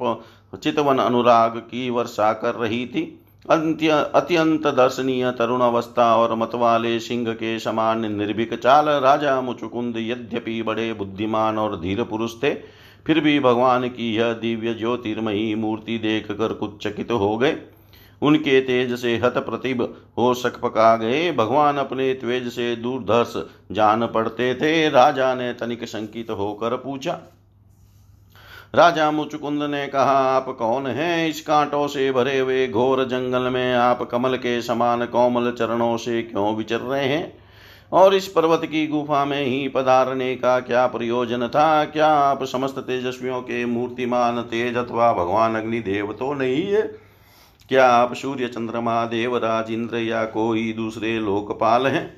चितवन 0.54 0.98
अनुराग 0.98 1.56
की 1.60 1.88
वर्षा 1.90 2.32
कर 2.34 2.54
रही 2.54 2.84
थी। 2.86 3.02
अंत्य, 3.50 3.88
अत्यंत 3.88 4.66
दर्शनीय 4.66 5.30
तरुण 5.30 5.60
अवस्था 5.60 6.04
और 6.16 6.34
मतवाले 6.34 6.98
सिंह 7.00 7.32
के 7.32 7.58
समान 7.58 8.12
निर्भीक 8.12 8.54
चाल 8.54 8.88
राजा 9.00 9.40
मुचुकुंद 9.40 9.96
यद्यपि 9.98 10.60
बड़े 10.62 10.92
बुद्धिमान 10.92 11.58
और 11.58 11.78
धीर 11.80 12.02
पुरुष 12.04 12.34
थे, 12.42 12.54
फिर 13.06 13.20
भी 13.20 13.38
भगवान 13.40 13.88
की 13.88 14.14
यह 14.14 14.32
दिव्य 14.32 14.74
ज्योतिर्मयी 14.74 15.54
मूर्ति 15.54 15.98
देख 15.98 16.30
कर 16.30 16.52
कुछ 16.54 16.82
चकित 16.82 17.10
हो 17.12 17.36
गए। 17.38 17.56
उनके 18.22 18.60
तेज 18.60 18.94
से 19.00 19.16
हत 19.16 19.38
प्रतिभ 19.38 19.82
हो 20.18 20.32
सक 20.34 20.60
पका 20.60 20.96
गए। 20.96 21.30
भगवान 21.32 21.76
अपने 21.76 22.12
तेज 22.14 22.48
से 22.52 22.74
दूरदर्श 22.76 23.34
जान 23.72 24.06
पड़ते 24.06 24.54
थे। 24.54 24.88
राजा 24.90 25.34
ने 25.34 25.52
तनिक 25.52 25.84
संकित 25.84 26.30
होकर 26.30 26.76
पूछा, 26.76 27.20
राजा 28.74 29.10
मुचुकुंद 29.10 29.62
ने 29.62 29.86
कहा, 29.86 30.18
आप 30.28 30.46
कौन 30.48 30.86
हैं? 30.86 31.28
इस 31.28 31.40
कांटों 31.40 31.86
से 31.86 32.10
भरे 32.12 32.38
हुए 32.38 32.66
घोर 32.68 33.04
जंगल 33.04 33.42
में 33.42 33.74
आप 33.74 34.02
कमल 34.02 34.36
के 34.36 34.60
समान 34.62 35.04
कोमल 35.06 35.50
चरणों 35.50 35.96
से 35.96 36.22
क्यों 36.22 36.54
विचर 36.56 36.80
रहे 36.80 37.04
हैं? 37.04 37.32
और 37.92 38.14
इस 38.14 38.28
पर्वत 38.28 38.64
की 38.64 38.86
गुफा 38.86 39.24
में 39.24 39.44
ही 39.44 39.68
पधारने 39.68 40.34
का 40.36 40.58
क्या 40.60 40.86
प्रयोजन 40.86 41.48
था? 41.48 41.84
क्या 41.84 42.06
आप 42.06 42.44
समस्त 42.44 42.78
तेजस्वियों 42.78 43.40
के 43.42 43.64
मूर्तिमान 43.66 44.40
तेज 44.42 44.76
अथवा 44.76 45.12
भगवान 45.12 45.56
अग्निदेव 45.56 46.12
तो 46.12 46.32
नहीं 46.34 46.62
है? 46.64 47.01
क्या 47.72 47.86
आप 47.86 48.14
सूर्य 48.14 48.46
चंद्रमा, 48.46 49.04
देवराज, 49.04 49.70
इंद्र 49.70 49.96
या 49.96 50.24
कोई 50.24 50.72
दूसरे 50.72 51.18
लोकपाल 51.18 51.86
हैं? 51.86 52.14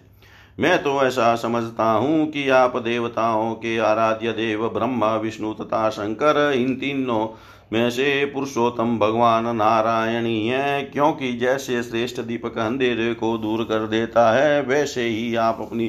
मैं 0.61 0.83
तो 0.83 1.03
ऐसा 1.03 1.37
समझता 1.37 1.85
हूँ 1.85 2.31
कि 2.31 2.49
आप 2.49 2.77
देवताओं 2.77 3.55
के 3.55 3.79
आराध्य 3.79 4.33
देव, 4.33 4.69
ब्रह्मा, 4.69 5.17
विष्णु 5.17 5.53
तथा 5.55 5.91
शंकर, 5.91 6.53
इन 6.53 6.75
तीनों 6.75 7.29
में 7.73 7.91
से 7.91 8.25
पुरुषोत्तम 8.25 8.99
भगवान 8.99 9.57
नारायणी 9.57 10.47
है, 10.49 10.83
क्योंकि 10.83 11.33
जैसे 11.33 11.83
श्रेष्ठ 11.83 12.21
दीपक 12.21 12.59
अंधेरे 12.59 13.15
को 13.15 13.39
दूर 13.39 13.65
कर 13.65 13.87
देता 13.87 14.33
है, 14.33 14.63
वैसे 14.63 15.09
ही 15.09 15.35
आप 15.35 15.59
अपनी 15.61 15.87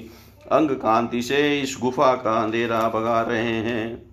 अंग 0.52 0.70
कांति 0.70 1.22
से 1.22 1.62
इस 1.62 1.78
गुफा 1.82 2.16
का 2.16 2.44
अंधेरा 2.44 2.82
भगा 2.82 3.22
रहे 3.22 3.58
हैं। 3.62 4.06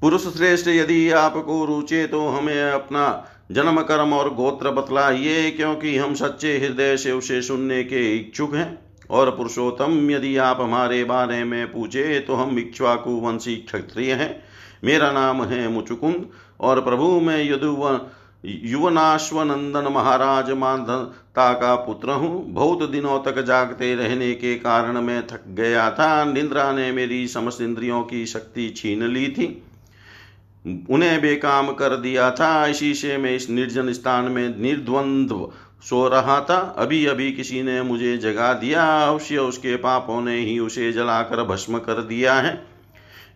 पुरुष 0.00 0.26
श्रेष्ठ, 0.26 0.68
यदि 0.68 1.10
आपको 1.10 1.64
रुचे 1.64 2.06
तो 2.06 2.28
हमें 2.28 2.70
अपना 2.70 3.28
जन्म, 3.52 3.80
कर्म 3.80 4.12
और 4.12 4.32
गोत्र 4.34 4.70
बतलाइए 4.70 5.50
क्योंकि 5.50 5.96
हम 5.96 6.14
सच्चे 6.14 6.56
हृदय 6.58 6.96
से 6.96 7.12
उसे 7.12 7.40
सुनने 7.42 7.82
के 7.84 8.00
इच्छुक 8.16 8.54
हैं। 8.54 8.78
और 9.10 9.30
पुरुषोत्तम, 9.30 10.10
यदि 10.10 10.36
आप 10.36 10.60
हमारे 10.60 11.02
बारे 11.04 11.42
में 11.44 11.72
पूछे 11.72 12.18
तो 12.20 12.34
हम 12.34 12.58
इक्ष्वाकु 12.58 13.10
वंशी 13.20 13.56
क्षत्रिय 13.56 14.12
हैं। 14.12 14.42
मेरा 14.84 15.10
नाम 15.12 15.42
है 15.44 15.68
मुचुकुंद, 15.68 16.26
और 16.60 16.80
प्रभु, 16.80 17.08
मैं 17.20 17.44
यदुव, 17.44 18.00
युवनाश्वनंदन 18.44 19.92
महाराज 19.92 20.50
माधता 20.50 21.52
का 21.52 21.74
पुत्र 21.76 22.12
हूँ। 22.12 22.44
बहुत 22.46 22.90
दिनों 22.90 23.18
तक 23.18 23.42
जागते 23.42 23.94
रहने 23.94 24.32
के 24.34 24.54
कारण 24.54 25.00
मैं 25.00 25.26
थक 25.26 25.44
गया 25.48 25.90
था। 25.90 26.24
निंद्रा 26.24 26.70
ने 26.72 26.90
मेरी 26.92 27.26
समस्त 27.28 27.60
इंद्रियों 27.60 28.02
की 28.02 28.24
शक्ति 28.26 28.68
छीन 28.76 29.06
ली 29.08 29.26
थी। 29.28 29.46
उन्हें 30.90 31.20
बेकाम 31.20 31.72
कर 31.72 31.96
दिया 31.96 32.30
था। 32.30 32.66
इसी 32.66 32.94
से 32.94 33.16
मैं, 33.18 33.36
इस 33.36 33.50
निर्जन 33.50 33.92
स्थान 33.92 34.24
में 34.24 34.60
निर्द्वंद्व 34.60 35.50
सो 35.82 36.08
रहा 36.08 36.40
था। 36.40 36.74
अभी 36.78 37.06
अभी 37.06 37.32
किसी 37.32 37.62
ने 37.62 37.82
मुझे 37.82 38.16
जगा 38.16 38.52
दिया। 38.52 39.08
अवश्य 39.08 39.38
उसके 39.38 39.76
पापों 39.76 40.20
ने 40.20 40.36
ही 40.36 40.58
उसे 40.58 40.92
जलाकर 40.92 41.44
भस्म 41.44 41.78
कर 41.78 42.02
दिया 42.02 42.34
है। 42.34 42.66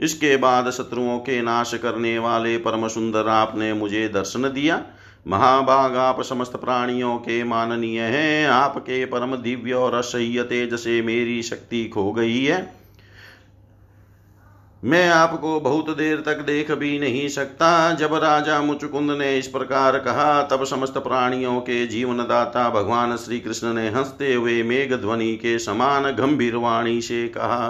इसके 0.01 0.37
बाद 0.37 0.71
शत्रुओं 0.71 1.19
के 1.19 1.43
नाश 1.43 1.75
करने 1.75 2.19
वाले 2.19 2.59
परम 2.59 2.89
सुंदर 2.89 3.29
आपने 3.29 3.73
मुझे 3.73 4.09
दर्शन 4.09 4.43
दिया। 4.43 4.83
महाभाग 5.27 5.97
आप 5.97 6.23
समस्त 6.23 6.57
प्राणियों 6.57 7.17
के 7.17 7.45
माननीय 7.45 8.01
हैं। 8.01 8.49
आपके 8.49 9.05
परम 9.05 9.37
दिव्य 9.37 9.73
और 9.73 9.95
असह्य 9.95 10.43
तेज 10.43 10.75
से 10.75 11.03
मेरी 11.03 11.43
शक्ति 11.43 11.85
खो 11.85 12.13
गई 12.13 12.45
है। 12.45 12.86
मैं 14.87 15.09
आपको 15.09 15.61
बहुत 15.61 15.91
देर 15.97 16.21
तक 16.21 16.41
देख 16.41 16.71
भी 16.73 16.99
नहीं 16.99 17.29
सकता। 17.29 17.93
जब 17.95 18.15
राजा 18.15 18.61
मुचुकुंद 18.63 19.11
ने 19.11 19.39
इस 19.39 19.47
प्रकार 19.47 19.99
कहा, 19.99 20.43
तब 20.43 20.65
समस्त 20.65 20.99
प्राणियों 20.99 21.61
के 21.61 21.87
जीवनदाता 21.87 22.69
भगवान 22.71 23.17
श्री 23.17 23.41
कृष्ण 23.41 23.73
ने 23.75 23.89
हँसते 23.89 24.35
हुए 24.35 24.63
मेघ 24.63 24.95
ध्वनि 24.95 25.35
के 25.37 25.59
समान 25.59 26.11
गंभीर 26.11 26.57
वाणी 26.57 27.01
से 27.01 27.27
कहा, 27.29 27.69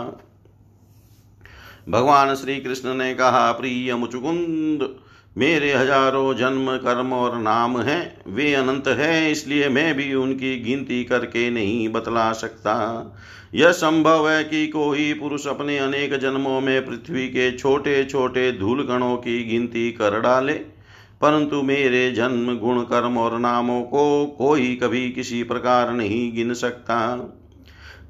भगवान 1.89 2.35
श्री 2.35 2.57
कृष्ण 2.57 2.95
ने 2.95 3.15
कहा, 3.15 3.53
प्रिय 3.53 3.95
मुचुकुंद, 3.95 4.89
मेरे 5.37 5.73
हज़ारों 5.73 6.35
जन्म, 6.35 6.77
कर्म 6.77 7.13
और 7.13 7.39
नाम 7.39 7.81
हैं। 7.81 8.35
वे 8.35 8.55
अनंत 8.55 8.89
हैं, 8.89 9.31
इसलिए 9.31 9.69
मैं 9.69 9.95
भी 9.95 10.15
उनकी 10.15 10.57
गिनती 10.59 11.05
करके 11.05 11.51
नहीं 11.51 11.89
बतला 11.89 12.33
सकता। 12.33 12.75
यह 13.57 13.71
संभव 13.71 14.29
है 14.31 14.45
कि 14.45 14.67
कोई 14.67 15.13
पुरुष 15.13 15.47
अपने 15.47 15.79
अनेक 15.79 16.17
जन्मों 16.17 16.61
में 16.61 16.87
पृथ्वी 16.87 17.27
के 17.29 17.51
छोटे 17.53 18.05
छोटे 18.05 18.51
धूल 18.53 18.83
कणों 18.83 19.17
की 19.17 19.43
गिनती 19.45 19.91
कर 19.93 20.21
डाले, 20.21 20.53
परंतु 21.21 21.63
मेरे 21.63 22.11
जन्म, 22.13 22.57
गुण, 22.59 22.81
कर्म 22.83 23.19
और 23.19 23.39
नामों 23.39 23.83
को 23.83 24.27
कोई 24.39 24.75
कभी 24.75 25.11
किसी 25.11 25.43
प्रकार 25.43 25.93
नहीं 25.93 26.33
गिन 26.33 26.55
सकता। 26.55 26.99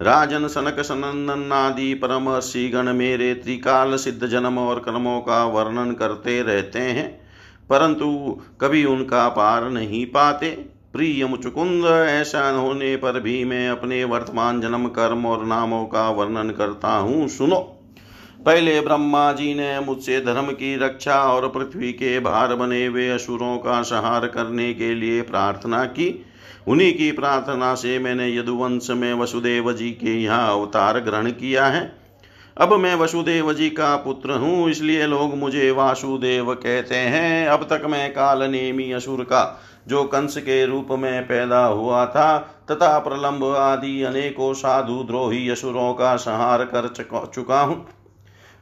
राजन, 0.03 0.47
सनक 0.47 0.81
सनंदन 0.81 1.53
आदि 1.53 1.95
परम 1.95 2.31
गण 2.73 2.93
मेरे 2.93 3.35
त्रिकाल 3.35 3.97
सिद्ध 3.97 4.27
जन्म 4.27 4.59
और 4.59 4.81
कर्मों 4.81 5.21
का 5.21 5.45
वर्णन 5.45 5.93
करते 5.93 6.43
रहते 6.43 6.79
हैं, 6.79 7.09
परंतु 7.71 8.41
कभी 8.61 8.85
उनका 8.85 9.29
पार 9.29 9.71
नहीं 9.71 10.07
पाते। 10.07 10.76
प्रिय 10.97 11.27
मुचुकुंद 11.27 11.85
ऐसा 11.87 12.51
होने 12.51 12.97
पर 12.97 13.21
भी 13.21 13.45
मैं 13.45 13.69
अपने 13.69 14.05
वर्तमान 14.05 14.61
जन्म, 14.61 14.87
कर्म 14.87 15.27
और 15.27 15.47
नामों 15.47 15.85
का 15.85 16.11
वर्णन 16.11 16.51
करता 16.51 16.97
हूँ। 16.97 17.29
सुनो। 17.29 17.57
पहले 18.47 18.81
ब्रह्मा 18.81 19.33
जी 19.33 19.55
ने 19.55 19.81
मुझसे 19.81 20.21
धर्म 20.21 20.47
की 20.47 20.77
रक्षा 20.77 21.21
और 21.21 21.49
पृथ्वी 21.49 21.93
के 21.93 22.21
भार 22.21 22.55
बने 22.55 22.87
हुए 22.87 23.09
असुरों 23.09 23.59
का 23.59 23.83
संहार 23.83 24.27
करने 24.27 24.75
के 24.75 24.95
लिए 24.95 25.23
प्रार्थना 25.23 25.85
की। 25.85 26.25
उन्हीं 26.69 26.95
की 26.95 27.13
प्रार्थना 27.13 27.75
से 27.75 27.99
मैंने 27.99 28.37
यदुवंश 28.37 28.91
में 28.91 29.15
वसुदेव 29.15 29.73
जी 29.73 29.91
के 29.91 30.23
यहाँ 30.23 30.53
अवतार 30.53 31.01
ग्रहण 31.01 31.31
किया 31.31 31.67
है। 31.67 31.96
अब 32.57 32.73
मैं 32.73 32.95
वसुदेव 32.95 33.53
जी 33.53 33.69
का 33.71 33.95
पुत्र 33.97 34.33
हूँ, 34.33 34.69
इसलिए 34.71 35.07
लोग 35.07 35.35
मुझे 35.35 35.71
वासुदेव 35.71 36.53
कहते 36.55 36.95
हैं। 36.95 37.47
अब 37.49 37.63
तक 37.63 37.83
मैं 37.87 38.11
काल 38.13 38.43
नेमी 38.43 38.91
असुर 38.93 39.23
का, 39.25 39.63
जो 39.89 40.05
कंस 40.05 40.37
के 40.37 40.65
रूप 40.67 40.89
में 40.93 41.27
पैदा 41.27 41.65
हुआ 41.65 42.05
था, 42.07 42.39
तथा 42.71 42.99
प्रलंब 42.99 43.45
आदि 43.45 44.03
अनेकों 44.03 44.53
साधु 44.55 45.03
द्रोही 45.03 45.49
असुरों 45.49 45.93
का 45.95 46.15
संहार 46.17 46.65
कर 46.65 46.89
चुका 47.35 47.61
हूँ। 47.61 47.77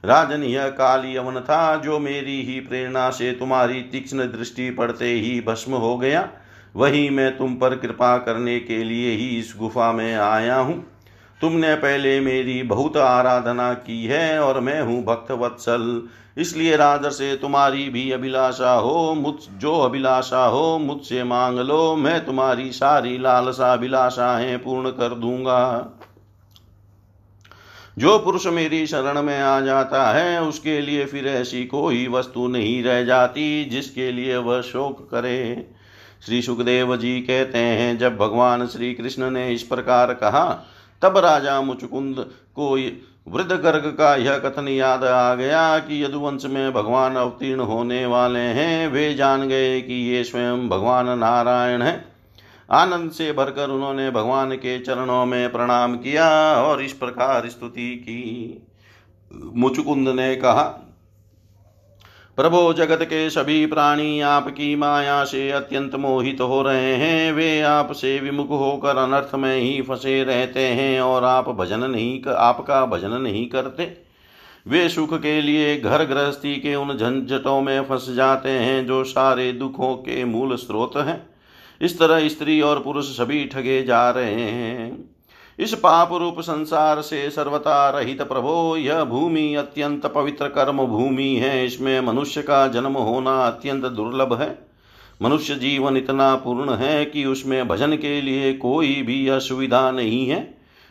राजन 0.05 0.43
यह 0.43 0.69
काल 0.71 1.05
यवन 1.07 1.41
था, 1.41 1.77
जो 1.77 1.99
मेरी 1.99 2.41
ही 2.43 2.59
प्रेरणा 2.61 3.09
से 3.11 3.31
तुम्हारी 3.33 3.81
तीक्ष्ण 3.83 4.27
दृष्टि 4.33 4.71
पड़ते 4.71 5.13
ही 5.13 5.41
भस्म 5.41 5.75
हो 5.75 5.97
गया। 5.99 6.29
वही 6.75 7.09
मैं 7.11 7.37
तुम 7.39 7.55
पर 7.55 7.77
कृपा 7.77 8.17
करने 8.19 8.59
के 8.61 8.83
लिए 8.85 9.11
ही 9.11 9.29
इस 9.39 9.55
गुफा 9.59 9.93
में 9.93 10.15
आया 10.15 10.57
हूँ। 10.57 10.85
तुमने 11.41 11.75
पहले 11.75 12.21
मेरी 12.21 12.63
बहुत 12.63 12.97
आराधना 12.97 13.75
की 13.75 14.05
है 14.05 14.41
और 14.41 14.61
मैं 14.61 14.83
हूँ 14.83 15.05
भक्त 15.05 15.31
वत्सल। 15.31 16.09
इसलिए 16.39 16.77
राजर 16.77 17.11
से 17.11 17.37
तुम्हारी 17.37 17.89
भी 17.89 18.11
अभिलाषा 18.11 18.73
हो, 18.73 19.15
मुझ 19.15 19.35
जो 19.59 19.79
अभिलाषा 19.81 20.45
हो, 20.45 20.79
मुझसे 20.79 21.25
मांग 21.25 21.59
लो। 21.59 21.97
मैं 21.97 22.27
तुम्हारी 22.27 22.73
सारी 22.73 23.19
लालसा 23.19 23.73
अभिलाषाएँ 23.73 24.57
पूर्ण 24.57 24.91
कर 24.91 25.15
दूँगा। 25.15 25.91
जो 27.99 28.19
पुरुष 28.19 28.47
मेरी 28.47 28.87
शरण 28.87 29.23
में 29.23 29.41
आ 29.41 29.61
जाता 29.61 30.13
है, 30.13 30.43
उसके 30.43 30.81
लिए 30.81 31.05
फिर 31.05 31.27
ऐसी 31.27 31.65
कोई 31.65 32.09
वस्तु 32.09 32.49
नहीं 32.49 32.83
रह 32.83 33.05
जाती 33.05 33.65
जिसके 33.65 34.13
लिए 34.13 34.37
वह 34.37 34.61
शोक 34.61 35.09
करे। 35.11 35.69
श्री 36.27 36.43
सुखदेव 36.43 36.97
जी 36.97 37.21
कहते 37.21 37.59
हैं, 37.59 37.99
जब 37.99 38.17
भगवान 38.17 38.67
श्री 38.67 38.95
कृष्ण 38.95 39.31
ने 39.31 39.53
इस 39.53 39.63
प्रकार 39.63 40.15
कहा 40.15 40.71
तब 41.03 41.19
राजा 41.19 41.61
मुचुकुंद 41.61 42.17
को 42.55 42.71
वृद्ध 43.29 43.53
गर्ग 43.53 43.87
का 43.99 44.15
यह 44.17 44.39
कथन 44.39 44.69
याद 44.69 45.05
आ 45.05 45.35
गया 45.35 45.79
कि 45.79 46.05
यदुवंश 46.05 46.45
में 46.45 46.73
भगवान 46.73 47.17
अवतीर्ण 47.17 47.61
होने 47.61 48.07
वाले 48.07 48.39
हैं। 48.39 48.89
वे 48.89 49.15
जान 49.15 49.49
गए 49.49 49.81
कि 49.81 49.95
ये 49.95 50.25
स्वयं 50.25 50.69
भगवान 50.69 51.19
नारायण 51.19 51.83
है। 51.83 52.05
आनंद 52.71 53.11
से 53.11 53.33
भरकर 53.33 53.71
उन्होंने 53.71 54.11
भगवान 54.11 54.53
के 54.53 54.79
चरणों 54.79 55.27
में 55.27 55.53
प्रणाम 55.53 55.97
किया 55.97 56.29
और 56.55 56.83
इस 56.83 56.93
प्रकार 56.93 57.49
स्तुति 57.49 57.95
की। 57.97 58.67
मुचुकुंद 59.55 60.09
ने 60.09 60.35
कहा 60.37 60.65
प्रभो 62.39 62.73
जगत 62.73 63.03
के 63.03 63.29
सभी 63.31 63.67
प्राणी 63.67 64.21
आपकी 64.21 64.75
माया 64.77 65.25
से 65.25 65.51
अत्यंत 65.51 65.95
मोहित 65.95 66.41
हो 66.41 66.63
रहे 66.63 66.95
हैं। 66.97 67.33
वे 67.33 67.61
आपसे 67.61 68.19
विमुख 68.21 68.49
होकर 68.51 68.97
अनर्थ 68.97 69.35
में 69.35 69.57
ही 69.57 69.83
फंसे 69.83 70.23
रहते 70.25 70.61
हैं 70.61 71.01
और 71.01 71.25
आप 71.25 71.49
भजन 71.49 71.85
नहीं 71.85 72.19
कर, 72.21 72.33
आपका 72.33 72.85
भजन 72.87 73.13
नहीं 73.13 73.47
करते। 73.49 73.97
वे 74.69 74.89
सुख 74.89 75.15
के 75.15 75.41
लिए 75.41 75.77
घर 75.77 76.05
गृहस्थी 76.05 76.57
के 76.57 76.75
उन 76.75 76.97
झंझटों 76.97 77.61
में 77.61 77.85
फंस 77.85 78.11
जाते 78.11 78.51
हैं 78.51 78.87
जो 78.87 79.05
सारे 79.05 79.53
दुखों 79.53 79.95
के 79.97 80.25
मूल 80.25 80.57
स्रोत 80.57 80.97
हैं। 80.97 81.27
इस 81.81 81.99
तरह 81.99 82.29
स्त्री 82.29 82.61
और 82.61 82.83
पुरुष 82.83 83.17
सभी 83.17 83.45
ठगे 83.45 83.83
जा 83.83 84.11
रहे 84.11 84.41
हैं। 84.41 85.14
इस 85.59 85.75
पाप 85.75 86.13
रूप 86.13 86.41
संसार 86.41 87.01
से 87.01 87.29
सर्वता 87.31 87.89
रहित 87.91 88.23
प्रभो, 88.23 88.77
यह 88.77 89.05
भूमि 89.05 89.55
अत्यंत 89.55 90.07
पवित्र 90.07 90.49
कर्म 90.49 90.85
भूमि 90.87 91.35
है। 91.35 91.65
इसमें 91.67 92.01
मनुष्य 92.01 92.43
का 92.43 92.67
जन्म 92.69 92.97
होना 92.97 93.37
अत्यंत 93.47 93.85
दुर्लभ 93.85 94.41
है। 94.41 94.59
मनुष्य 95.23 95.55
जीवन 95.55 95.97
इतना 95.97 96.35
पूर्ण 96.35 96.75
है 96.75 97.05
कि 97.05 97.25
उसमें 97.25 97.67
भजन 97.69 97.97
के 97.97 98.21
लिए 98.21 98.53
कोई 98.53 98.95
भी 99.03 99.27
असुविधा 99.29 99.91
नहीं 99.91 100.27
है। 100.29 100.43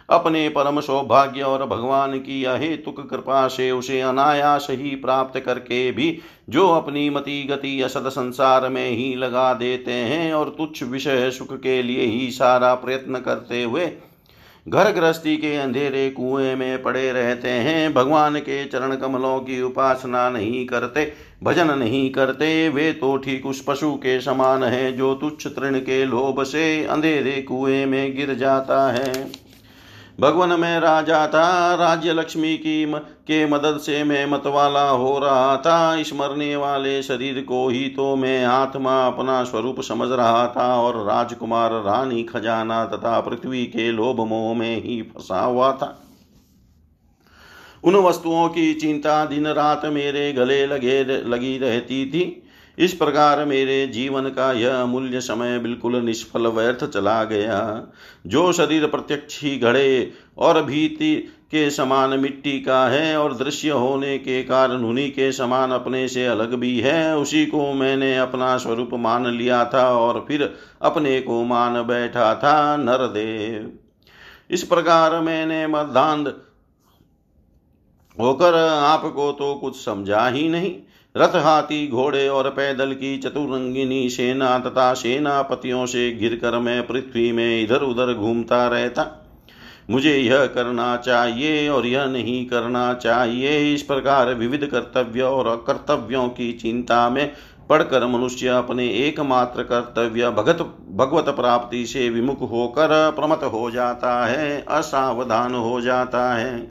अपने 0.10 0.47
परम 0.49 0.80
सौभाग्य 0.80 1.41
और 1.41 1.65
भगवान 1.65 2.17
की 2.19 2.43
अहेतुक 2.43 2.99
कृपा 3.10 3.47
से 3.47 3.69
उसे 3.71 3.99
अनायास 4.02 4.67
ही 4.71 4.95
प्राप्त 4.95 5.39
करके 5.39 5.91
भी 5.91 6.17
जो 6.49 6.67
अपनी 6.69 7.10
मति 7.10 7.41
गति 7.43 7.82
असद 7.82 8.10
संसार 8.10 8.67
में 8.69 8.89
ही 8.89 9.13
लगा 9.15 9.54
देते 9.54 9.91
हैं 9.91 10.34
और 10.34 10.49
तुच्छ 10.49 10.84
विषय 10.84 11.30
सुख 11.32 11.56
के 11.58 11.82
लिए 11.84 12.06
ही 12.06 12.30
सारा 12.32 12.73
प्रयत्न 12.76 13.19
करते 13.19 13.63
हुए 13.63 13.86
घर 14.67 14.91
गृहस्थी 14.91 15.36
के 15.38 15.56
अंधेरे 15.56 16.10
कुएँ 16.10 16.56
में 16.56 16.82
पड़े 16.84 17.12
रहते 17.12 17.49
हैं। 17.49 17.93
भगवान 17.93 18.38
के 18.39 18.63
चरण 18.65 18.95
कमलों 18.95 19.39
की 19.39 19.62
उपासना 19.62 20.30
नहीं 20.30 20.65
करते, 20.65 21.12
भजन 21.43 21.78
नहीं 21.80 22.10
करते। 22.12 22.69
वे 22.69 22.91
तो 22.93 23.15
ठीक 23.17 23.45
उस 23.45 23.63
पशु 23.67 23.91
के 23.95 24.19
समान 24.21 24.63
है 24.63 24.91
जो 24.93 25.13
तुच्छ 25.15 25.47
तृण 25.47 25.80
के 25.80 26.04
लोभ 26.06 26.43
से 26.43 26.84
अंधेरे 26.86 27.41
कुएँ 27.41 27.86
में 27.86 28.15
गिर 28.15 28.34
जाता 28.34 28.91
है। 28.91 29.12
भगवान 30.19 30.60
में 30.60 30.80
राजा 30.80 31.28
था 31.28 31.76
राज्य 31.76 32.13
लक्ष्मी 32.13 32.58
की 32.58 32.86
म, 32.86 32.97
के 32.97 33.45
मदद 33.45 33.78
से 33.78 34.04
मैं 34.04 34.26
मतवाला 34.26 34.89
हो 34.89 35.17
रहा 35.19 35.58
था। 35.58 35.95
इस 35.95 36.13
मरने 36.13 36.56
वाले 36.56 37.02
शरीर 37.04 37.41
को 37.41 37.67
ही 37.69 37.88
तो 37.88 38.15
मैं 38.15 38.45
आत्मा 38.45 39.08
अपना 39.08 39.43
स्वरूप 39.43 39.82
समझ 39.82 40.10
रहा 40.12 40.47
था 40.47 40.76
और 40.76 41.04
राजकुमार 41.06 41.71
रानी 41.71 42.23
खजाना 42.23 42.86
तथा 42.86 43.19
पृथ्वी 43.21 43.65
के 43.65 43.91
लोभ 43.91 44.21
मोह 44.21 44.54
में 44.56 44.84
ही 44.84 45.02
फंसा 45.02 45.41
हुआ 45.41 45.71
था। 45.71 45.99
उन 47.84 47.95
वस्तुओं 47.95 48.47
की 48.49 48.73
चिंता 48.73 49.26
दिन 49.26 49.47
रात 49.47 49.86
मेरे 49.86 50.34
गले 50.34 50.65
लगे 50.67 51.04
लगी 51.04 51.58
रहती 51.58 52.06
थी। 52.06 52.42
इस 52.77 52.93
प्रकार 52.93 53.43
मेरे 53.45 53.86
जीवन 53.88 54.29
का 54.29 54.51
यह 54.51 54.75
अमूल्य 54.75 55.21
समय 55.21 55.57
बिल्कुल 55.59 55.95
निष्फल 55.95 56.47
व्यर्थ 56.47 56.83
चला 56.86 57.23
गया। 57.23 57.88
जो 58.27 58.51
शरीर 58.53 58.88
प्रत्यक्ष 58.88 59.41
ही 59.43 59.57
घड़े 59.57 60.12
और 60.38 60.62
भीति 60.63 61.15
के 61.51 61.69
समान 61.69 62.19
मिट्टी 62.19 62.59
का 62.59 62.88
है 62.88 63.17
और 63.17 63.36
दृश्य 63.38 63.69
होने 63.69 64.17
के 64.17 64.41
कारण 64.43 64.83
उन्हीं 64.83 65.12
के 65.12 65.31
समान 65.31 65.71
अपने 65.71 66.07
से 66.07 66.25
अलग 66.25 66.53
भी 66.53 66.79
है, 66.79 67.17
उसी 67.17 67.45
को 67.45 67.73
मैंने 67.73 68.17
अपना 68.17 68.57
स्वरूप 68.57 68.89
मान 68.93 69.27
लिया 69.27 69.63
था 69.65 69.88
और 69.89 70.23
फिर 70.27 70.53
अपने 70.81 71.19
को 71.21 71.43
मान 71.43 71.81
बैठा 71.83 72.33
था 72.36 72.75
नरदेव। 72.77 73.71
इस 74.49 74.63
प्रकार 74.63 75.19
मैंने 75.19 75.65
मर्दांध 75.67 76.33
होकर 78.17 78.55
आपको 78.69 79.31
तो 79.31 79.53
कुछ 79.55 79.75
समझा 79.75 80.27
ही 80.27 80.47
नहीं। 80.49 80.71
रथ 81.17 81.36
हाथी 81.36 81.88
घोड़े 81.88 82.28
और 82.28 82.49
पैदल 82.49 82.93
की 82.93 83.17
चतुरंगिनी 83.17 84.10
सेना 84.10 84.60
तथा 84.60 84.93
सेनापतियों 84.93 85.86
से 85.86 86.12
घिर 86.12 86.36
कर 86.36 86.60
मैं 86.60 86.88
पृथ्वी 86.88 87.32
में 87.32 87.63
इधर 87.63 87.82
उधर 87.82 88.13
घूमता 88.13 88.67
रहता। 88.67 89.30
मुझे 89.89 90.17
यह 90.17 90.45
करना 90.45 90.97
चाहिए 90.97 91.69
और 91.69 91.86
यह 91.86 92.06
नहीं 92.06 92.45
करना 92.45 92.93
चाहिए। 92.93 93.73
इस 93.73 93.82
प्रकार 93.82 94.34
विविध 94.34 94.65
कर्तव्य 94.65 95.21
और 95.21 95.47
अकर्तव्यों 95.47 96.30
की 96.30 96.54
चिंता 96.54 97.10
में 97.10 97.34
पढ़कर 97.69 98.08
मनुष्य 98.08 98.47
अपने 98.47 98.88
एकमात्र 98.89 99.63
कर्तव्य 99.63 100.30
भगत, 100.30 100.58
भगवत 100.91 101.30
प्राप्ति 101.30 101.86
से 101.86 102.10
विमुख 102.10 102.41
होकर 102.41 103.13
प्रमत 103.15 103.43
हो 103.43 103.71
जाता 103.71 104.26
है, 104.26 104.65
असावधान 104.69 105.56
हो 105.56 105.82
जाता 105.82 106.34
है। 106.34 106.69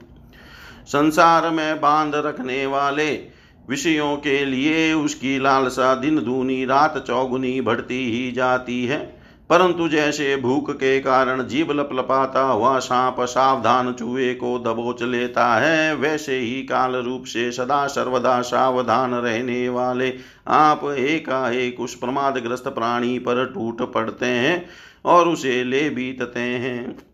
संसार 0.87 1.49
में 1.49 1.81
बाँध 1.81 2.15
रखने 2.15 2.65
वाले 2.65 3.32
विषयों 3.69 4.15
के 4.17 4.45
लिए 4.45 4.93
उसकी 4.93 5.39
लालसा 5.39 5.95
दिन 5.95 6.23
दूनी 6.23 6.65
रात 6.65 7.03
चौगुनी 7.07 7.61
बढ़ती 7.61 8.11
ही 8.11 8.31
जाती 8.31 8.85
है। 8.85 9.23
परंतु 9.49 9.87
जैसे 9.87 10.35
भूख 10.35 10.71
के 10.71 10.99
कारण 10.99 11.43
जीव 11.47 11.71
लपलपाता 11.71 12.41
हुआ 12.41 12.79
सांप 12.79 13.15
सावधान 13.21 13.93
चूहे 13.93 14.33
को 14.33 14.59
दबोच 14.59 15.03
लेता 15.03 15.55
है, 15.55 15.95
वैसे 15.95 16.37
ही 16.39 16.63
काल 16.63 16.95
रूप 16.95 17.23
से 17.23 17.51
सदा 17.51 17.87
सर्वदा 17.87 18.41
सावधान 18.41 19.13
रहने 19.13 19.69
वाले 19.69 20.13
आप 20.47 20.81
एकाएक 20.97 21.79
उस 21.79 21.95
प्रमादग्रस्त 21.95 22.67
प्राणी 22.67 23.19
पर 23.19 23.45
टूट 23.45 23.93
पड़ते 23.93 24.25
हैं 24.25 24.65
और 25.05 25.27
उसे 25.27 25.63
ले 25.63 25.89
बीतते 25.89 26.39
हैं। 26.39 27.12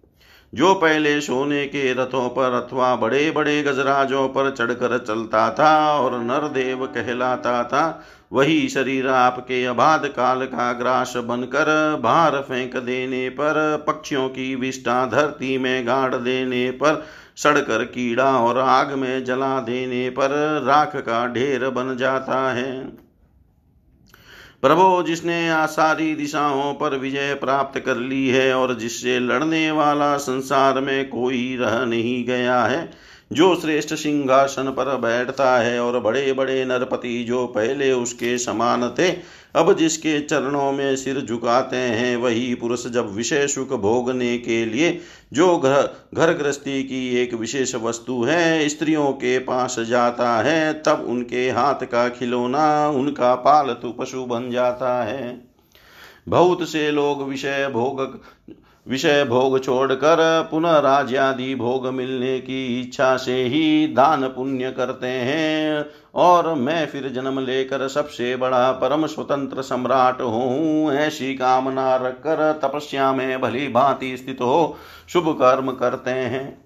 जो 0.54 0.74
पहले 0.74 1.22
सोने 1.22 1.66
के 1.66 1.94
रथों 1.94 2.30
पर 2.30 2.54
अथवा 2.54 2.96
बड़े 2.96 3.32
बड़े 3.32 3.64
गजराजों 3.64 4.28
पर 4.30 4.52
चढ़कर 4.52 4.98
चलता 4.98 5.50
था 5.52 6.00
और 6.00 6.20
नरदेव 6.20 6.86
कहलाता 6.86 7.64
था, 7.64 8.04
वही 8.34 8.70
शरीर 8.70 9.08
आपके 9.08 9.66
अबाध 9.66 10.06
काल 10.06 10.46
का 10.46 10.74
ग्रास 10.74 11.14
बनकर 11.18 11.98
बाहर 12.04 12.42
फेंक 12.42 12.78
देने 12.78 13.30
पर, 13.30 13.86
पक्षियों 13.88 14.30
की 14.30 14.56
विष्ठा 14.56 15.06
धरती 15.06 15.58
में 15.58 15.88
गाड़ 15.88 16.16
देने 16.16 16.72
पर, 16.72 17.06
सड़कर 17.38 17.84
कीड़ा 17.86 18.38
और 18.38 18.58
आग 18.58 18.94
में 18.94 19.26
जला 19.26 19.60
देने 19.60 20.10
पर 20.10 20.62
राख 20.66 20.96
का 20.96 21.28
ढेर 21.28 21.70
बन 21.70 21.98
जाता 21.98 22.52
है। 22.54 23.09
प्रभो 24.64 25.04
जिसने 25.04 25.50
आसारी 25.50 26.16
दिशाओं 26.16 26.74
पर 26.74 26.98
विजय 26.98 27.34
प्राप्त 27.34 27.80
कर 27.80 27.98
ली 27.98 28.28
है 28.30 28.54
और 28.54 28.74
जिससे 28.80 29.20
लड़ने 29.20 29.72
वाला 29.72 30.18
संसार 30.18 30.80
में 30.82 31.10
कोई 31.10 31.56
रह 31.56 31.86
नहीं 31.86 32.26
गया 32.26 32.64
है, 32.64 32.90
जो 33.32 33.56
श्रेष्ठ 33.56 33.94
सिंहासन 33.94 34.64
पर 34.64 34.96
बैठता 34.98 35.58
है 35.58 35.80
और 35.80 36.00
बड़े 36.00 36.34
बड़े 36.34 36.66
नरपति 36.66 37.24
जो 37.24 37.46
पहले 37.48 37.92
उसके 37.92 38.38
समान 38.38 38.96
थे 39.00 39.39
अब 39.56 39.78
जिसके 39.78 40.20
चरणों 40.20 40.72
में 40.72 40.96
सिर 40.96 41.22
झुकाते 41.22 41.76
हैं, 41.76 42.18
वही 42.18 42.56
पुरुष 42.56 42.88
जब 42.88 43.16
विषय 43.16 43.48
सुख 43.48 43.70
भोगने 43.70 44.38
के 44.38 44.66
लिए 44.66 45.00
जो 45.34 45.58
घर 45.58 46.08
घर 46.14 46.34
गृहस्थी 46.34 46.84
की 46.84 47.18
एक 47.18 47.34
विशेष 47.34 47.76
वस्तु 47.76 48.24
है, 48.24 48.70
स्त्रियों 48.70 49.12
के 49.12 49.40
पास 49.40 49.80
जाता 49.80 50.42
है, 50.42 50.74
तब 50.74 51.06
उनके 51.10 51.50
हाथ 51.50 51.86
का 51.86 52.10
खिलौना, 52.10 52.90
उनका 52.90 53.36
पालतू 53.36 53.92
पशु 53.92 54.26
बन 54.26 54.52
जाता 54.52 55.04
है। 55.04 55.42
बहुत 56.28 56.70
से 56.70 56.92
लोग 56.92 57.30
विषय 57.30 57.70
भोग 57.74 58.22
विषय 58.90 59.24
भोग 59.24 59.64
छोड़कर 59.64 60.48
पुनः 60.52 60.78
राज्यादि 60.78 61.56
भोग 61.56 61.88
मिलने 61.88 62.40
की 62.40 62.82
इच्छा 62.82 63.18
से 63.18 63.44
ही 63.44 63.88
दान 63.88 64.28
पुण्य 64.28 64.72
करते 64.72 65.08
हैं। 65.08 65.86
और 66.16 66.54
मैं 66.54 66.88
फिर 66.88 67.10
जन्म 67.10 67.40
लेकर 67.40 67.88
सबसे 67.88 68.36
बड़ा 68.36 68.72
परम 68.72 69.06
स्वतंत्र 69.06 69.62
सम्राट 69.62 70.22
हूँ। 70.22 70.92
ऐसी 70.92 71.36
कामना 71.36 71.96
रखकर 71.96 72.60
तपस्या 72.64 73.14
में 73.14 73.42
भली 73.42 73.68
भांति 73.68 74.18
स्थित 74.18 74.38
हो, 74.42 74.78
शुभ 75.10 75.30
कर्म 75.30 75.72
करते 75.72 76.12
हैं। 76.12 76.66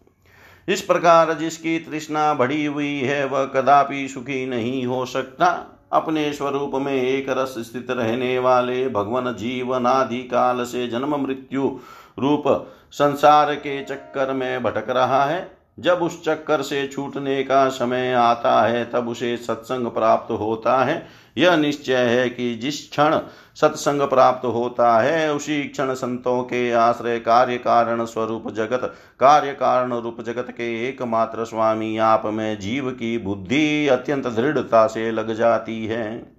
इस 0.69 0.81
प्रकार 0.81 1.33
जिसकी 1.33 1.79
तृष्णा 1.79 2.33
बढ़ी 2.33 2.65
हुई 2.65 2.99
है, 2.99 3.25
वह 3.25 3.45
कदापि 3.45 4.07
सुखी 4.07 4.45
नहीं 4.45 4.85
हो 4.85 5.05
सकता। 5.05 5.69
अपने 5.93 6.33
स्वरूप 6.33 6.71
में 6.75 6.93
एक 6.93 7.25
रस 7.29 7.55
स्थित 7.59 7.87
रहने 7.91 8.39
वाले 8.39 8.89
भगवान 8.89 9.35
जीवन 9.35 9.85
आदि 9.85 10.17
काल 10.17 10.63
से 10.63 10.87
जन्म 10.87 11.15
मृत्यु 11.15 11.79
रूप 12.19 12.73
संसार 12.91 13.55
के 13.55 13.83
चक्कर 13.83 14.33
में 14.33 14.63
भटक 14.63 14.89
रहा 14.89 15.25
है। 15.25 15.63
जब 15.79 15.93
उस 15.93 16.25
चक्कर 16.25 16.61
से 16.61 16.87
छूटने 16.87 17.43
का 17.43 17.69
समय 17.69 18.13
आता 18.13 18.61
है, 18.61 18.85
तब 18.85 19.09
उसे 19.09 19.37
सत्संग 19.37 19.87
प्राप्त 19.87 20.31
होता 20.31 20.83
है। 20.83 21.07
यह 21.37 21.55
निश्चय 21.55 21.95
है 21.95 22.29
कि 22.29 22.55
जिस 22.55 22.89
क्षण 22.89 23.19
सत्संग 23.55 24.01
प्राप्त 24.01 24.45
होता 24.45 24.99
है, 24.99 25.33
उसी 25.33 25.63
क्षण 25.63 25.93
संतों 25.93 26.43
के 26.43 26.71
आश्रय 26.71 27.19
कार्य 27.19 27.57
कारण 27.57 28.05
स्वरूप 28.05 28.51
जगत, 28.51 28.93
कार्य 29.19 29.51
कारण 29.51 29.93
रूप 29.93 30.21
जगत 30.21 30.47
के 30.49 30.89
एकमात्र 30.89 31.45
स्वामी 31.45 31.97
आप 31.97 32.21
में 32.25 32.59
जीव 32.59 32.91
की 32.91 33.17
बुद्धि 33.17 33.87
अत्यंत 33.87 34.27
दृढ़ता 34.27 34.87
से 34.87 35.11
लग 35.11 35.33
जाती 35.33 35.85
है। 35.85 36.32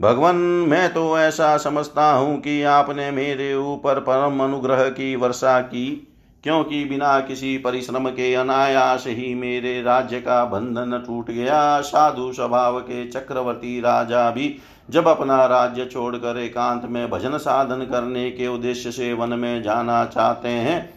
भगवान, 0.00 0.36
मैं 0.36 0.92
तो 0.94 1.18
ऐसा 1.18 1.56
समझता 1.56 2.10
हूँ 2.12 2.40
कि 2.40 2.62
आपने 2.62 3.10
मेरे 3.10 3.54
ऊपर 3.54 3.98
परम 4.00 4.42
अनुग्रह 4.44 4.88
की 4.88 5.14
वर्षा 5.16 5.60
की, 5.60 6.08
क्योंकि 6.44 6.84
बिना 6.84 7.18
किसी 7.20 7.56
परिश्रम 7.58 8.08
के 8.08 8.34
अनायास 8.34 9.04
ही 9.06 9.34
मेरे 9.34 9.80
राज्य 9.82 10.20
का 10.20 10.44
बंधन 10.44 11.02
टूट 11.06 11.30
गया। 11.30 11.80
साधु 11.80 12.32
स्वभाव 12.32 12.80
के 12.80 13.06
चक्रवर्ती 13.08 13.80
राजा 13.80 14.30
भी 14.30 14.56
जब 14.90 15.08
अपना 15.08 15.44
राज्य 15.46 15.84
छोड़कर 15.84 16.38
एकांत 16.38 16.82
में 16.84 17.08
भजन 17.10 17.36
साधन 17.38 17.84
करने 17.84 18.30
के 18.30 18.46
उद्देश्य 18.46 18.90
से 18.90 19.12
वन 19.12 19.28
में 19.28 19.62
जाना 19.62 20.04
चाहते 20.04 20.48
हैं, 20.48 20.94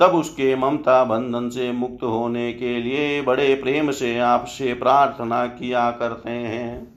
तब 0.00 0.14
उसके 0.14 0.54
ममता 0.56 1.02
बंधन 1.04 1.48
से 1.48 1.72
मुक्त 1.72 2.02
होने 2.02 2.52
के 2.52 2.78
लिए 2.78 3.22
बड़े 3.22 3.54
प्रेम 3.54 3.90
से 3.90 4.18
आपसे 4.18 4.74
प्रार्थना 4.74 5.46
किया 5.46 5.90
करते 5.90 6.30
हैं। 6.30 6.91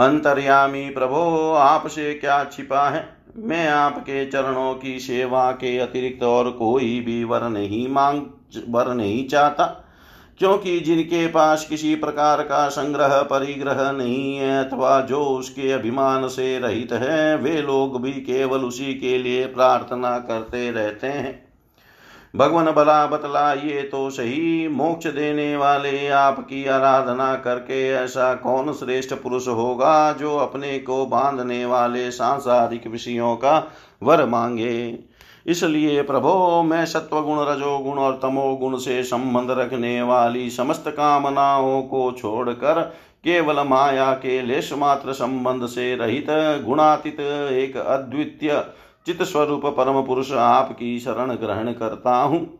अंतर्यामी 0.00 0.90
प्रभो, 0.90 1.54
आपसे 1.54 2.14
क्या 2.14 2.44
छिपा 2.44 2.90
है? 2.90 3.16
मैं 3.36 3.68
आपके 3.68 4.26
चरणों 4.26 4.74
की 4.74 5.00
सेवा 5.00 5.52
के 5.52 5.78
अतिरिक्त 5.78 6.22
और 6.22 6.50
कोई 6.50 7.00
भी 7.00 7.24
वर 7.24 7.48
नहीं 7.48 7.88
मांग, 7.88 8.22
वर 8.68 8.94
नहीं 8.94 9.28
चाहता। 9.28 9.84
क्योंकि 10.38 10.80
जिनके 10.80 11.26
पास 11.26 11.66
किसी 11.68 11.94
प्रकार 11.94 12.42
का 12.42 12.68
संग्रह, 12.68 13.22
परिग्रह 13.22 13.92
नहीं 13.92 14.36
है 14.36 14.64
अथवा 14.64 15.00
जो 15.00 15.24
उसके 15.24 15.72
अभिमान 15.72 16.28
से 16.28 16.58
रहित 16.58 16.92
है, 16.92 17.36
वे 17.36 17.62
लोग 17.62 18.02
भी 18.02 18.12
केवल 18.12 18.58
उसी 18.58 18.94
के 18.94 19.18
लिए 19.18 19.46
प्रार्थना 19.46 20.18
करते 20.18 20.70
रहते 20.70 21.06
हैं। 21.06 21.49
भगवान 22.34 22.70
भला 22.70 23.06
बतलाइए 23.06 23.82
तो 23.82 24.08
सही, 24.10 24.68
मोक्ष 24.68 25.06
देने 25.06 25.56
वाले 25.56 26.08
आपकी 26.08 26.64
आराधना 26.66 27.34
करके 27.34 27.88
ऐसा 27.88 28.34
कौन 28.34 28.72
श्रेष्ठ 28.72 29.14
पुरुष 29.14 29.48
होगा 29.48 30.12
जो 30.12 30.36
अपने 30.36 30.78
को 30.78 31.04
बांधने 31.06 31.64
वाले 31.64 32.10
सांसारिक 32.10 32.86
विषयों 32.86 33.34
का 33.36 33.72
वर 34.02 34.24
मांगे? 34.26 34.98
इसलिए 35.46 36.02
प्रभो, 36.02 36.62
मैं 36.62 36.84
सत्वगुण, 36.86 37.38
रजोगुण 37.40 37.98
और 37.98 38.18
तमोगुण 38.22 38.76
से 38.76 39.02
संबंध 39.02 39.50
रखने 39.50 40.02
वाली 40.02 40.50
समस्त 40.50 40.84
कामनाओं 40.88 41.82
को 41.82 42.10
छोड़कर 42.12 42.80
केवल 43.24 43.60
माया 43.66 44.12
के 44.12 44.40
लेश 44.42 44.72
मात्र 44.72 45.12
संबंध 45.12 45.66
से 45.66 45.94
रहित, 45.96 46.26
गुणातीत 46.64 47.20
एक 47.20 47.76
अद्वितीय 47.76 48.50
चित 49.06 49.22
स्वरूप 49.22 49.66
परम 49.66 50.02
पुरुष 50.02 50.32
आपकी 50.32 51.00
शरण 51.00 51.34
ग्रहण 51.34 51.72
करता 51.72 52.16
हूँ। 52.22 52.58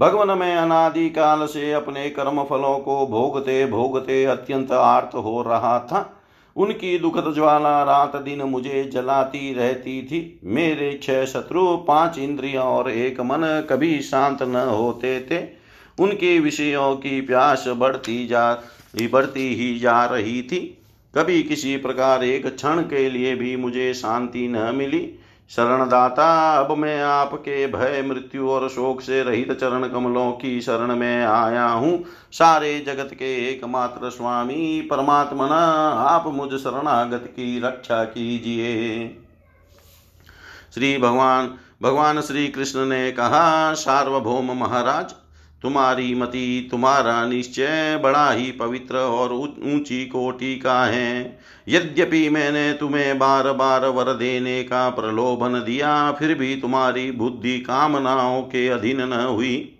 भगवान, 0.00 0.38
में 0.38 0.56
अनादि 0.56 1.10
काल 1.10 1.46
से 1.46 1.72
अपने 1.72 2.10
कर्म 2.10 2.42
फलों 2.42 2.78
को 2.78 3.06
भोगते 3.06 3.66
भोगते 3.66 4.24
अत्यंत 4.24 4.72
आर्त 4.72 5.14
हो 5.14 5.42
रहा 5.42 5.78
था। 5.78 6.18
उनकी 6.56 6.98
दुखद 6.98 7.34
ज्वाला 7.34 7.82
रात 7.82 8.16
दिन 8.16 8.42
मुझे 8.42 8.84
जलाती 8.84 9.54
रहती 9.54 10.02
थी। 10.02 10.40
मेरे 10.44 11.00
छह 11.02 11.24
शत्रु, 11.24 11.76
पाँच 11.76 12.18
इंद्रियों 12.18 12.64
और 12.64 12.90
एक 12.90 13.20
मन 13.20 13.66
कभी 13.70 14.00
शांत 14.00 14.42
न 14.42 14.56
होते 14.56 15.26
थे। 15.30 15.46
उनके 16.02 16.40
विषयों 16.40 16.96
की 16.96 17.20
प्यास 17.20 17.64
बढ़ती 17.68 18.26
जा, 18.26 18.54
बढ़ती 19.12 19.54
ही 19.54 19.78
जा 19.78 20.04
रही 20.04 20.42
थी। 20.42 20.78
कभी 21.14 21.42
किसी 21.42 21.76
प्रकार 21.76 22.24
एक 22.24 22.46
क्षण 22.46 22.82
के 22.82 23.10
लिए 23.10 23.34
भी 23.34 23.56
मुझे 23.56 23.94
शांति 23.94 24.48
न 24.48 24.74
मिली। 24.74 25.18
शरणदाता, 25.50 26.56
अब 26.58 26.76
मैं 26.78 27.02
आपके 27.02 27.66
भय, 27.66 28.02
मृत्यु 28.02 28.48
और 28.50 28.68
शोक 28.68 29.00
से 29.00 29.22
रहित 29.22 29.52
चरण 29.52 29.88
कमलों 29.88 30.32
की 30.32 30.60
शरण 30.60 30.96
में 30.96 31.24
आया 31.24 31.66
हूँ। 31.66 32.04
सारे 32.32 32.78
जगत 32.80 33.10
के 33.12 33.50
एकमात्र 33.50 34.10
स्वामी, 34.10 34.80
परमात्मना, 34.80 35.60
आप 36.08 36.26
मुझ 36.26 36.50
शरणागत 36.52 37.24
की 37.26 37.60
रक्षा 37.60 38.04
कीजिए। 38.04 39.08
श्री 40.74 40.98
भगवान 40.98 41.54
भगवान 41.82 42.20
श्री 42.20 42.48
कृष्ण 42.48 42.86
ने 42.86 43.10
कहा, 43.12 43.74
सार्वभौम 43.74 44.52
महाराज 44.52 45.14
तुम्हारी 45.62 46.14
मति 46.14 46.68
तुम्हारा 46.70 47.26
निश्चय 47.26 48.00
बड़ा 48.02 48.30
ही 48.30 48.50
पवित्र 48.52 48.96
और 48.96 49.32
ऊँची 49.32 50.06
कोटि 50.06 50.56
का 50.56 50.84
है। 50.84 51.38
यद्यपि 51.68 52.28
मैंने 52.28 52.72
तुम्हें 52.72 53.18
बार 53.18 53.52
बार 53.52 53.86
वर 53.86 54.04
देने 54.04 54.62
का 54.62 54.88
प्रलोभन 54.90 55.52
दिया, 55.52 56.12
फिर 56.12 56.34
भी 56.34 56.56
तुम्हारी 56.56 57.10
बुद्धि 57.10 57.58
कामनाओं 57.58 58.42
के 58.42 58.68
अधीन 58.68 59.00
न 59.00 59.12
हुई। 59.12 59.78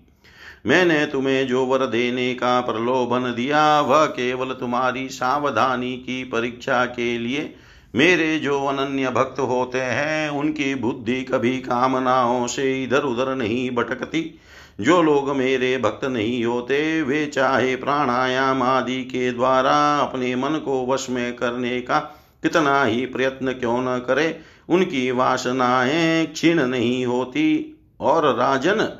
मैंने 0.66 1.06
तुम्हें 1.06 1.46
जो 1.46 1.64
वर 1.64 1.86
देने 1.86 2.34
का 2.34 2.60
प्रलोभन 2.60 3.34
दिया, 3.36 3.80
वह 3.80 4.06
केवल 4.06 4.46
तुम्हारी 4.46 5.08
सावधानी 5.08 5.96
की 5.96 6.24
परीक्षा 6.24 6.84
के 6.84 7.18
लिए। 7.18 7.54
मेरे 7.94 8.38
जो 8.38 8.64
अनन्य 8.64 9.10
भक्त 9.10 9.40
होते 9.40 9.80
हैं, 9.80 10.30
उनकी 10.30 10.74
बुद्धि 10.74 11.22
कभी 11.22 11.58
कामनाओं 11.58 12.46
से 12.46 12.84
इधर 12.84 13.02
उधर 13.02 13.34
नहीं 13.34 13.70
भटकती। 13.70 14.38
जो 14.80 15.02
लोग 15.02 15.36
मेरे 15.36 15.78
भक्त 15.78 16.04
नहीं 16.04 16.44
होते, 16.44 17.02
वे 17.02 17.26
चाहे 17.26 17.76
प्राणायाम 17.76 18.62
आदि 18.62 19.04
के 19.04 19.32
द्वारा 19.32 19.98
अपने 19.98 20.36
मन 20.36 20.50
को 20.50 20.86
वश 20.86 21.10
में 21.10 21.36
करने 21.36 21.80
का 21.80 21.98
कितना 22.42 22.84
ही 22.84 23.06
प्रयत्न 23.06 23.52
क्यों 23.52 23.82
न 23.82 23.98
करे, 23.98 24.40
उनकी 24.68 25.10
वासनाएँ 25.10 26.26
क्षीण 26.26 26.62
नहीं 26.62 27.06
होती। 27.06 27.78
और 28.00 28.34
राजन, 28.34 28.98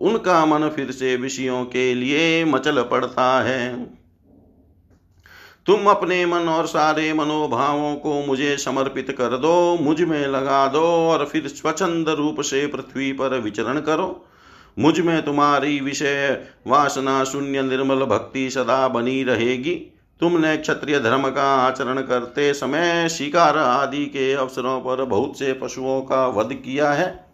उनका 0.00 0.46
मन 0.46 0.68
फिर 0.68 0.90
से 0.90 1.16
विषयों 1.16 1.64
के 1.64 1.94
लिए 1.94 2.44
मचल 2.44 2.82
पड़ता 2.82 3.42
है। 3.42 3.84
तुम 5.66 5.86
अपने 5.86 6.26
मन 6.26 6.38
और 6.38 6.66
सारे 6.66 7.12
मनोभावों 7.12 7.96
को 7.96 8.22
मुझे 8.22 8.56
समर्पित 8.56 9.10
कर 9.10 9.36
दो, 9.36 9.78
मुझमें 9.80 10.26
लगा 10.26 10.66
दो 10.66 10.82
और 10.82 11.26
फिर 11.26 11.48
स्वच्छंद 11.48 12.08
रूप 12.08 12.40
से 12.40 12.66
पृथ्वी 12.66 13.12
पर 13.12 13.38
विचरण 13.40 13.80
करो। 13.80 14.26
मुझमें 14.78 15.24
तुम्हारी 15.24 15.80
विषय 15.80 16.46
वासना 16.66 17.24
शून्य 17.24 17.62
निर्मल 17.62 18.04
भक्ति 18.04 18.50
सदा 18.50 18.88
बनी 18.88 19.22
रहेगी। 19.24 19.74
तुमने 20.20 20.56
क्षत्रिय 20.56 21.00
धर्म 21.00 21.28
का 21.28 21.54
आचरण 21.56 22.00
करते 22.00 22.54
समय 22.54 23.08
शिकार 23.08 23.58
आदि 23.58 24.06
के 24.06 24.32
अवसरों 24.32 24.80
पर 24.80 25.04
बहुत 25.04 25.38
से 25.38 25.52
पशुओं 25.52 26.00
का 26.00 26.26
वध 26.26 26.52
किया 26.54 26.92
है। 26.92 27.24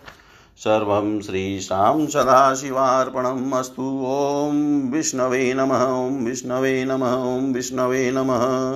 सर्वं 0.58 1.22
श्रीशां 1.22 2.08
सदाशिवार्पणम् 2.08 3.54
अस्तु। 3.54 4.04
ॐ 4.08 4.92
विष्णवे 4.92 5.54
नमः 5.54 6.10
विष्णवे 6.26 6.86
नमः, 6.86 7.14
ॐ 7.14 7.54
विष्णवे 7.54 8.12
नमः। 8.12 8.76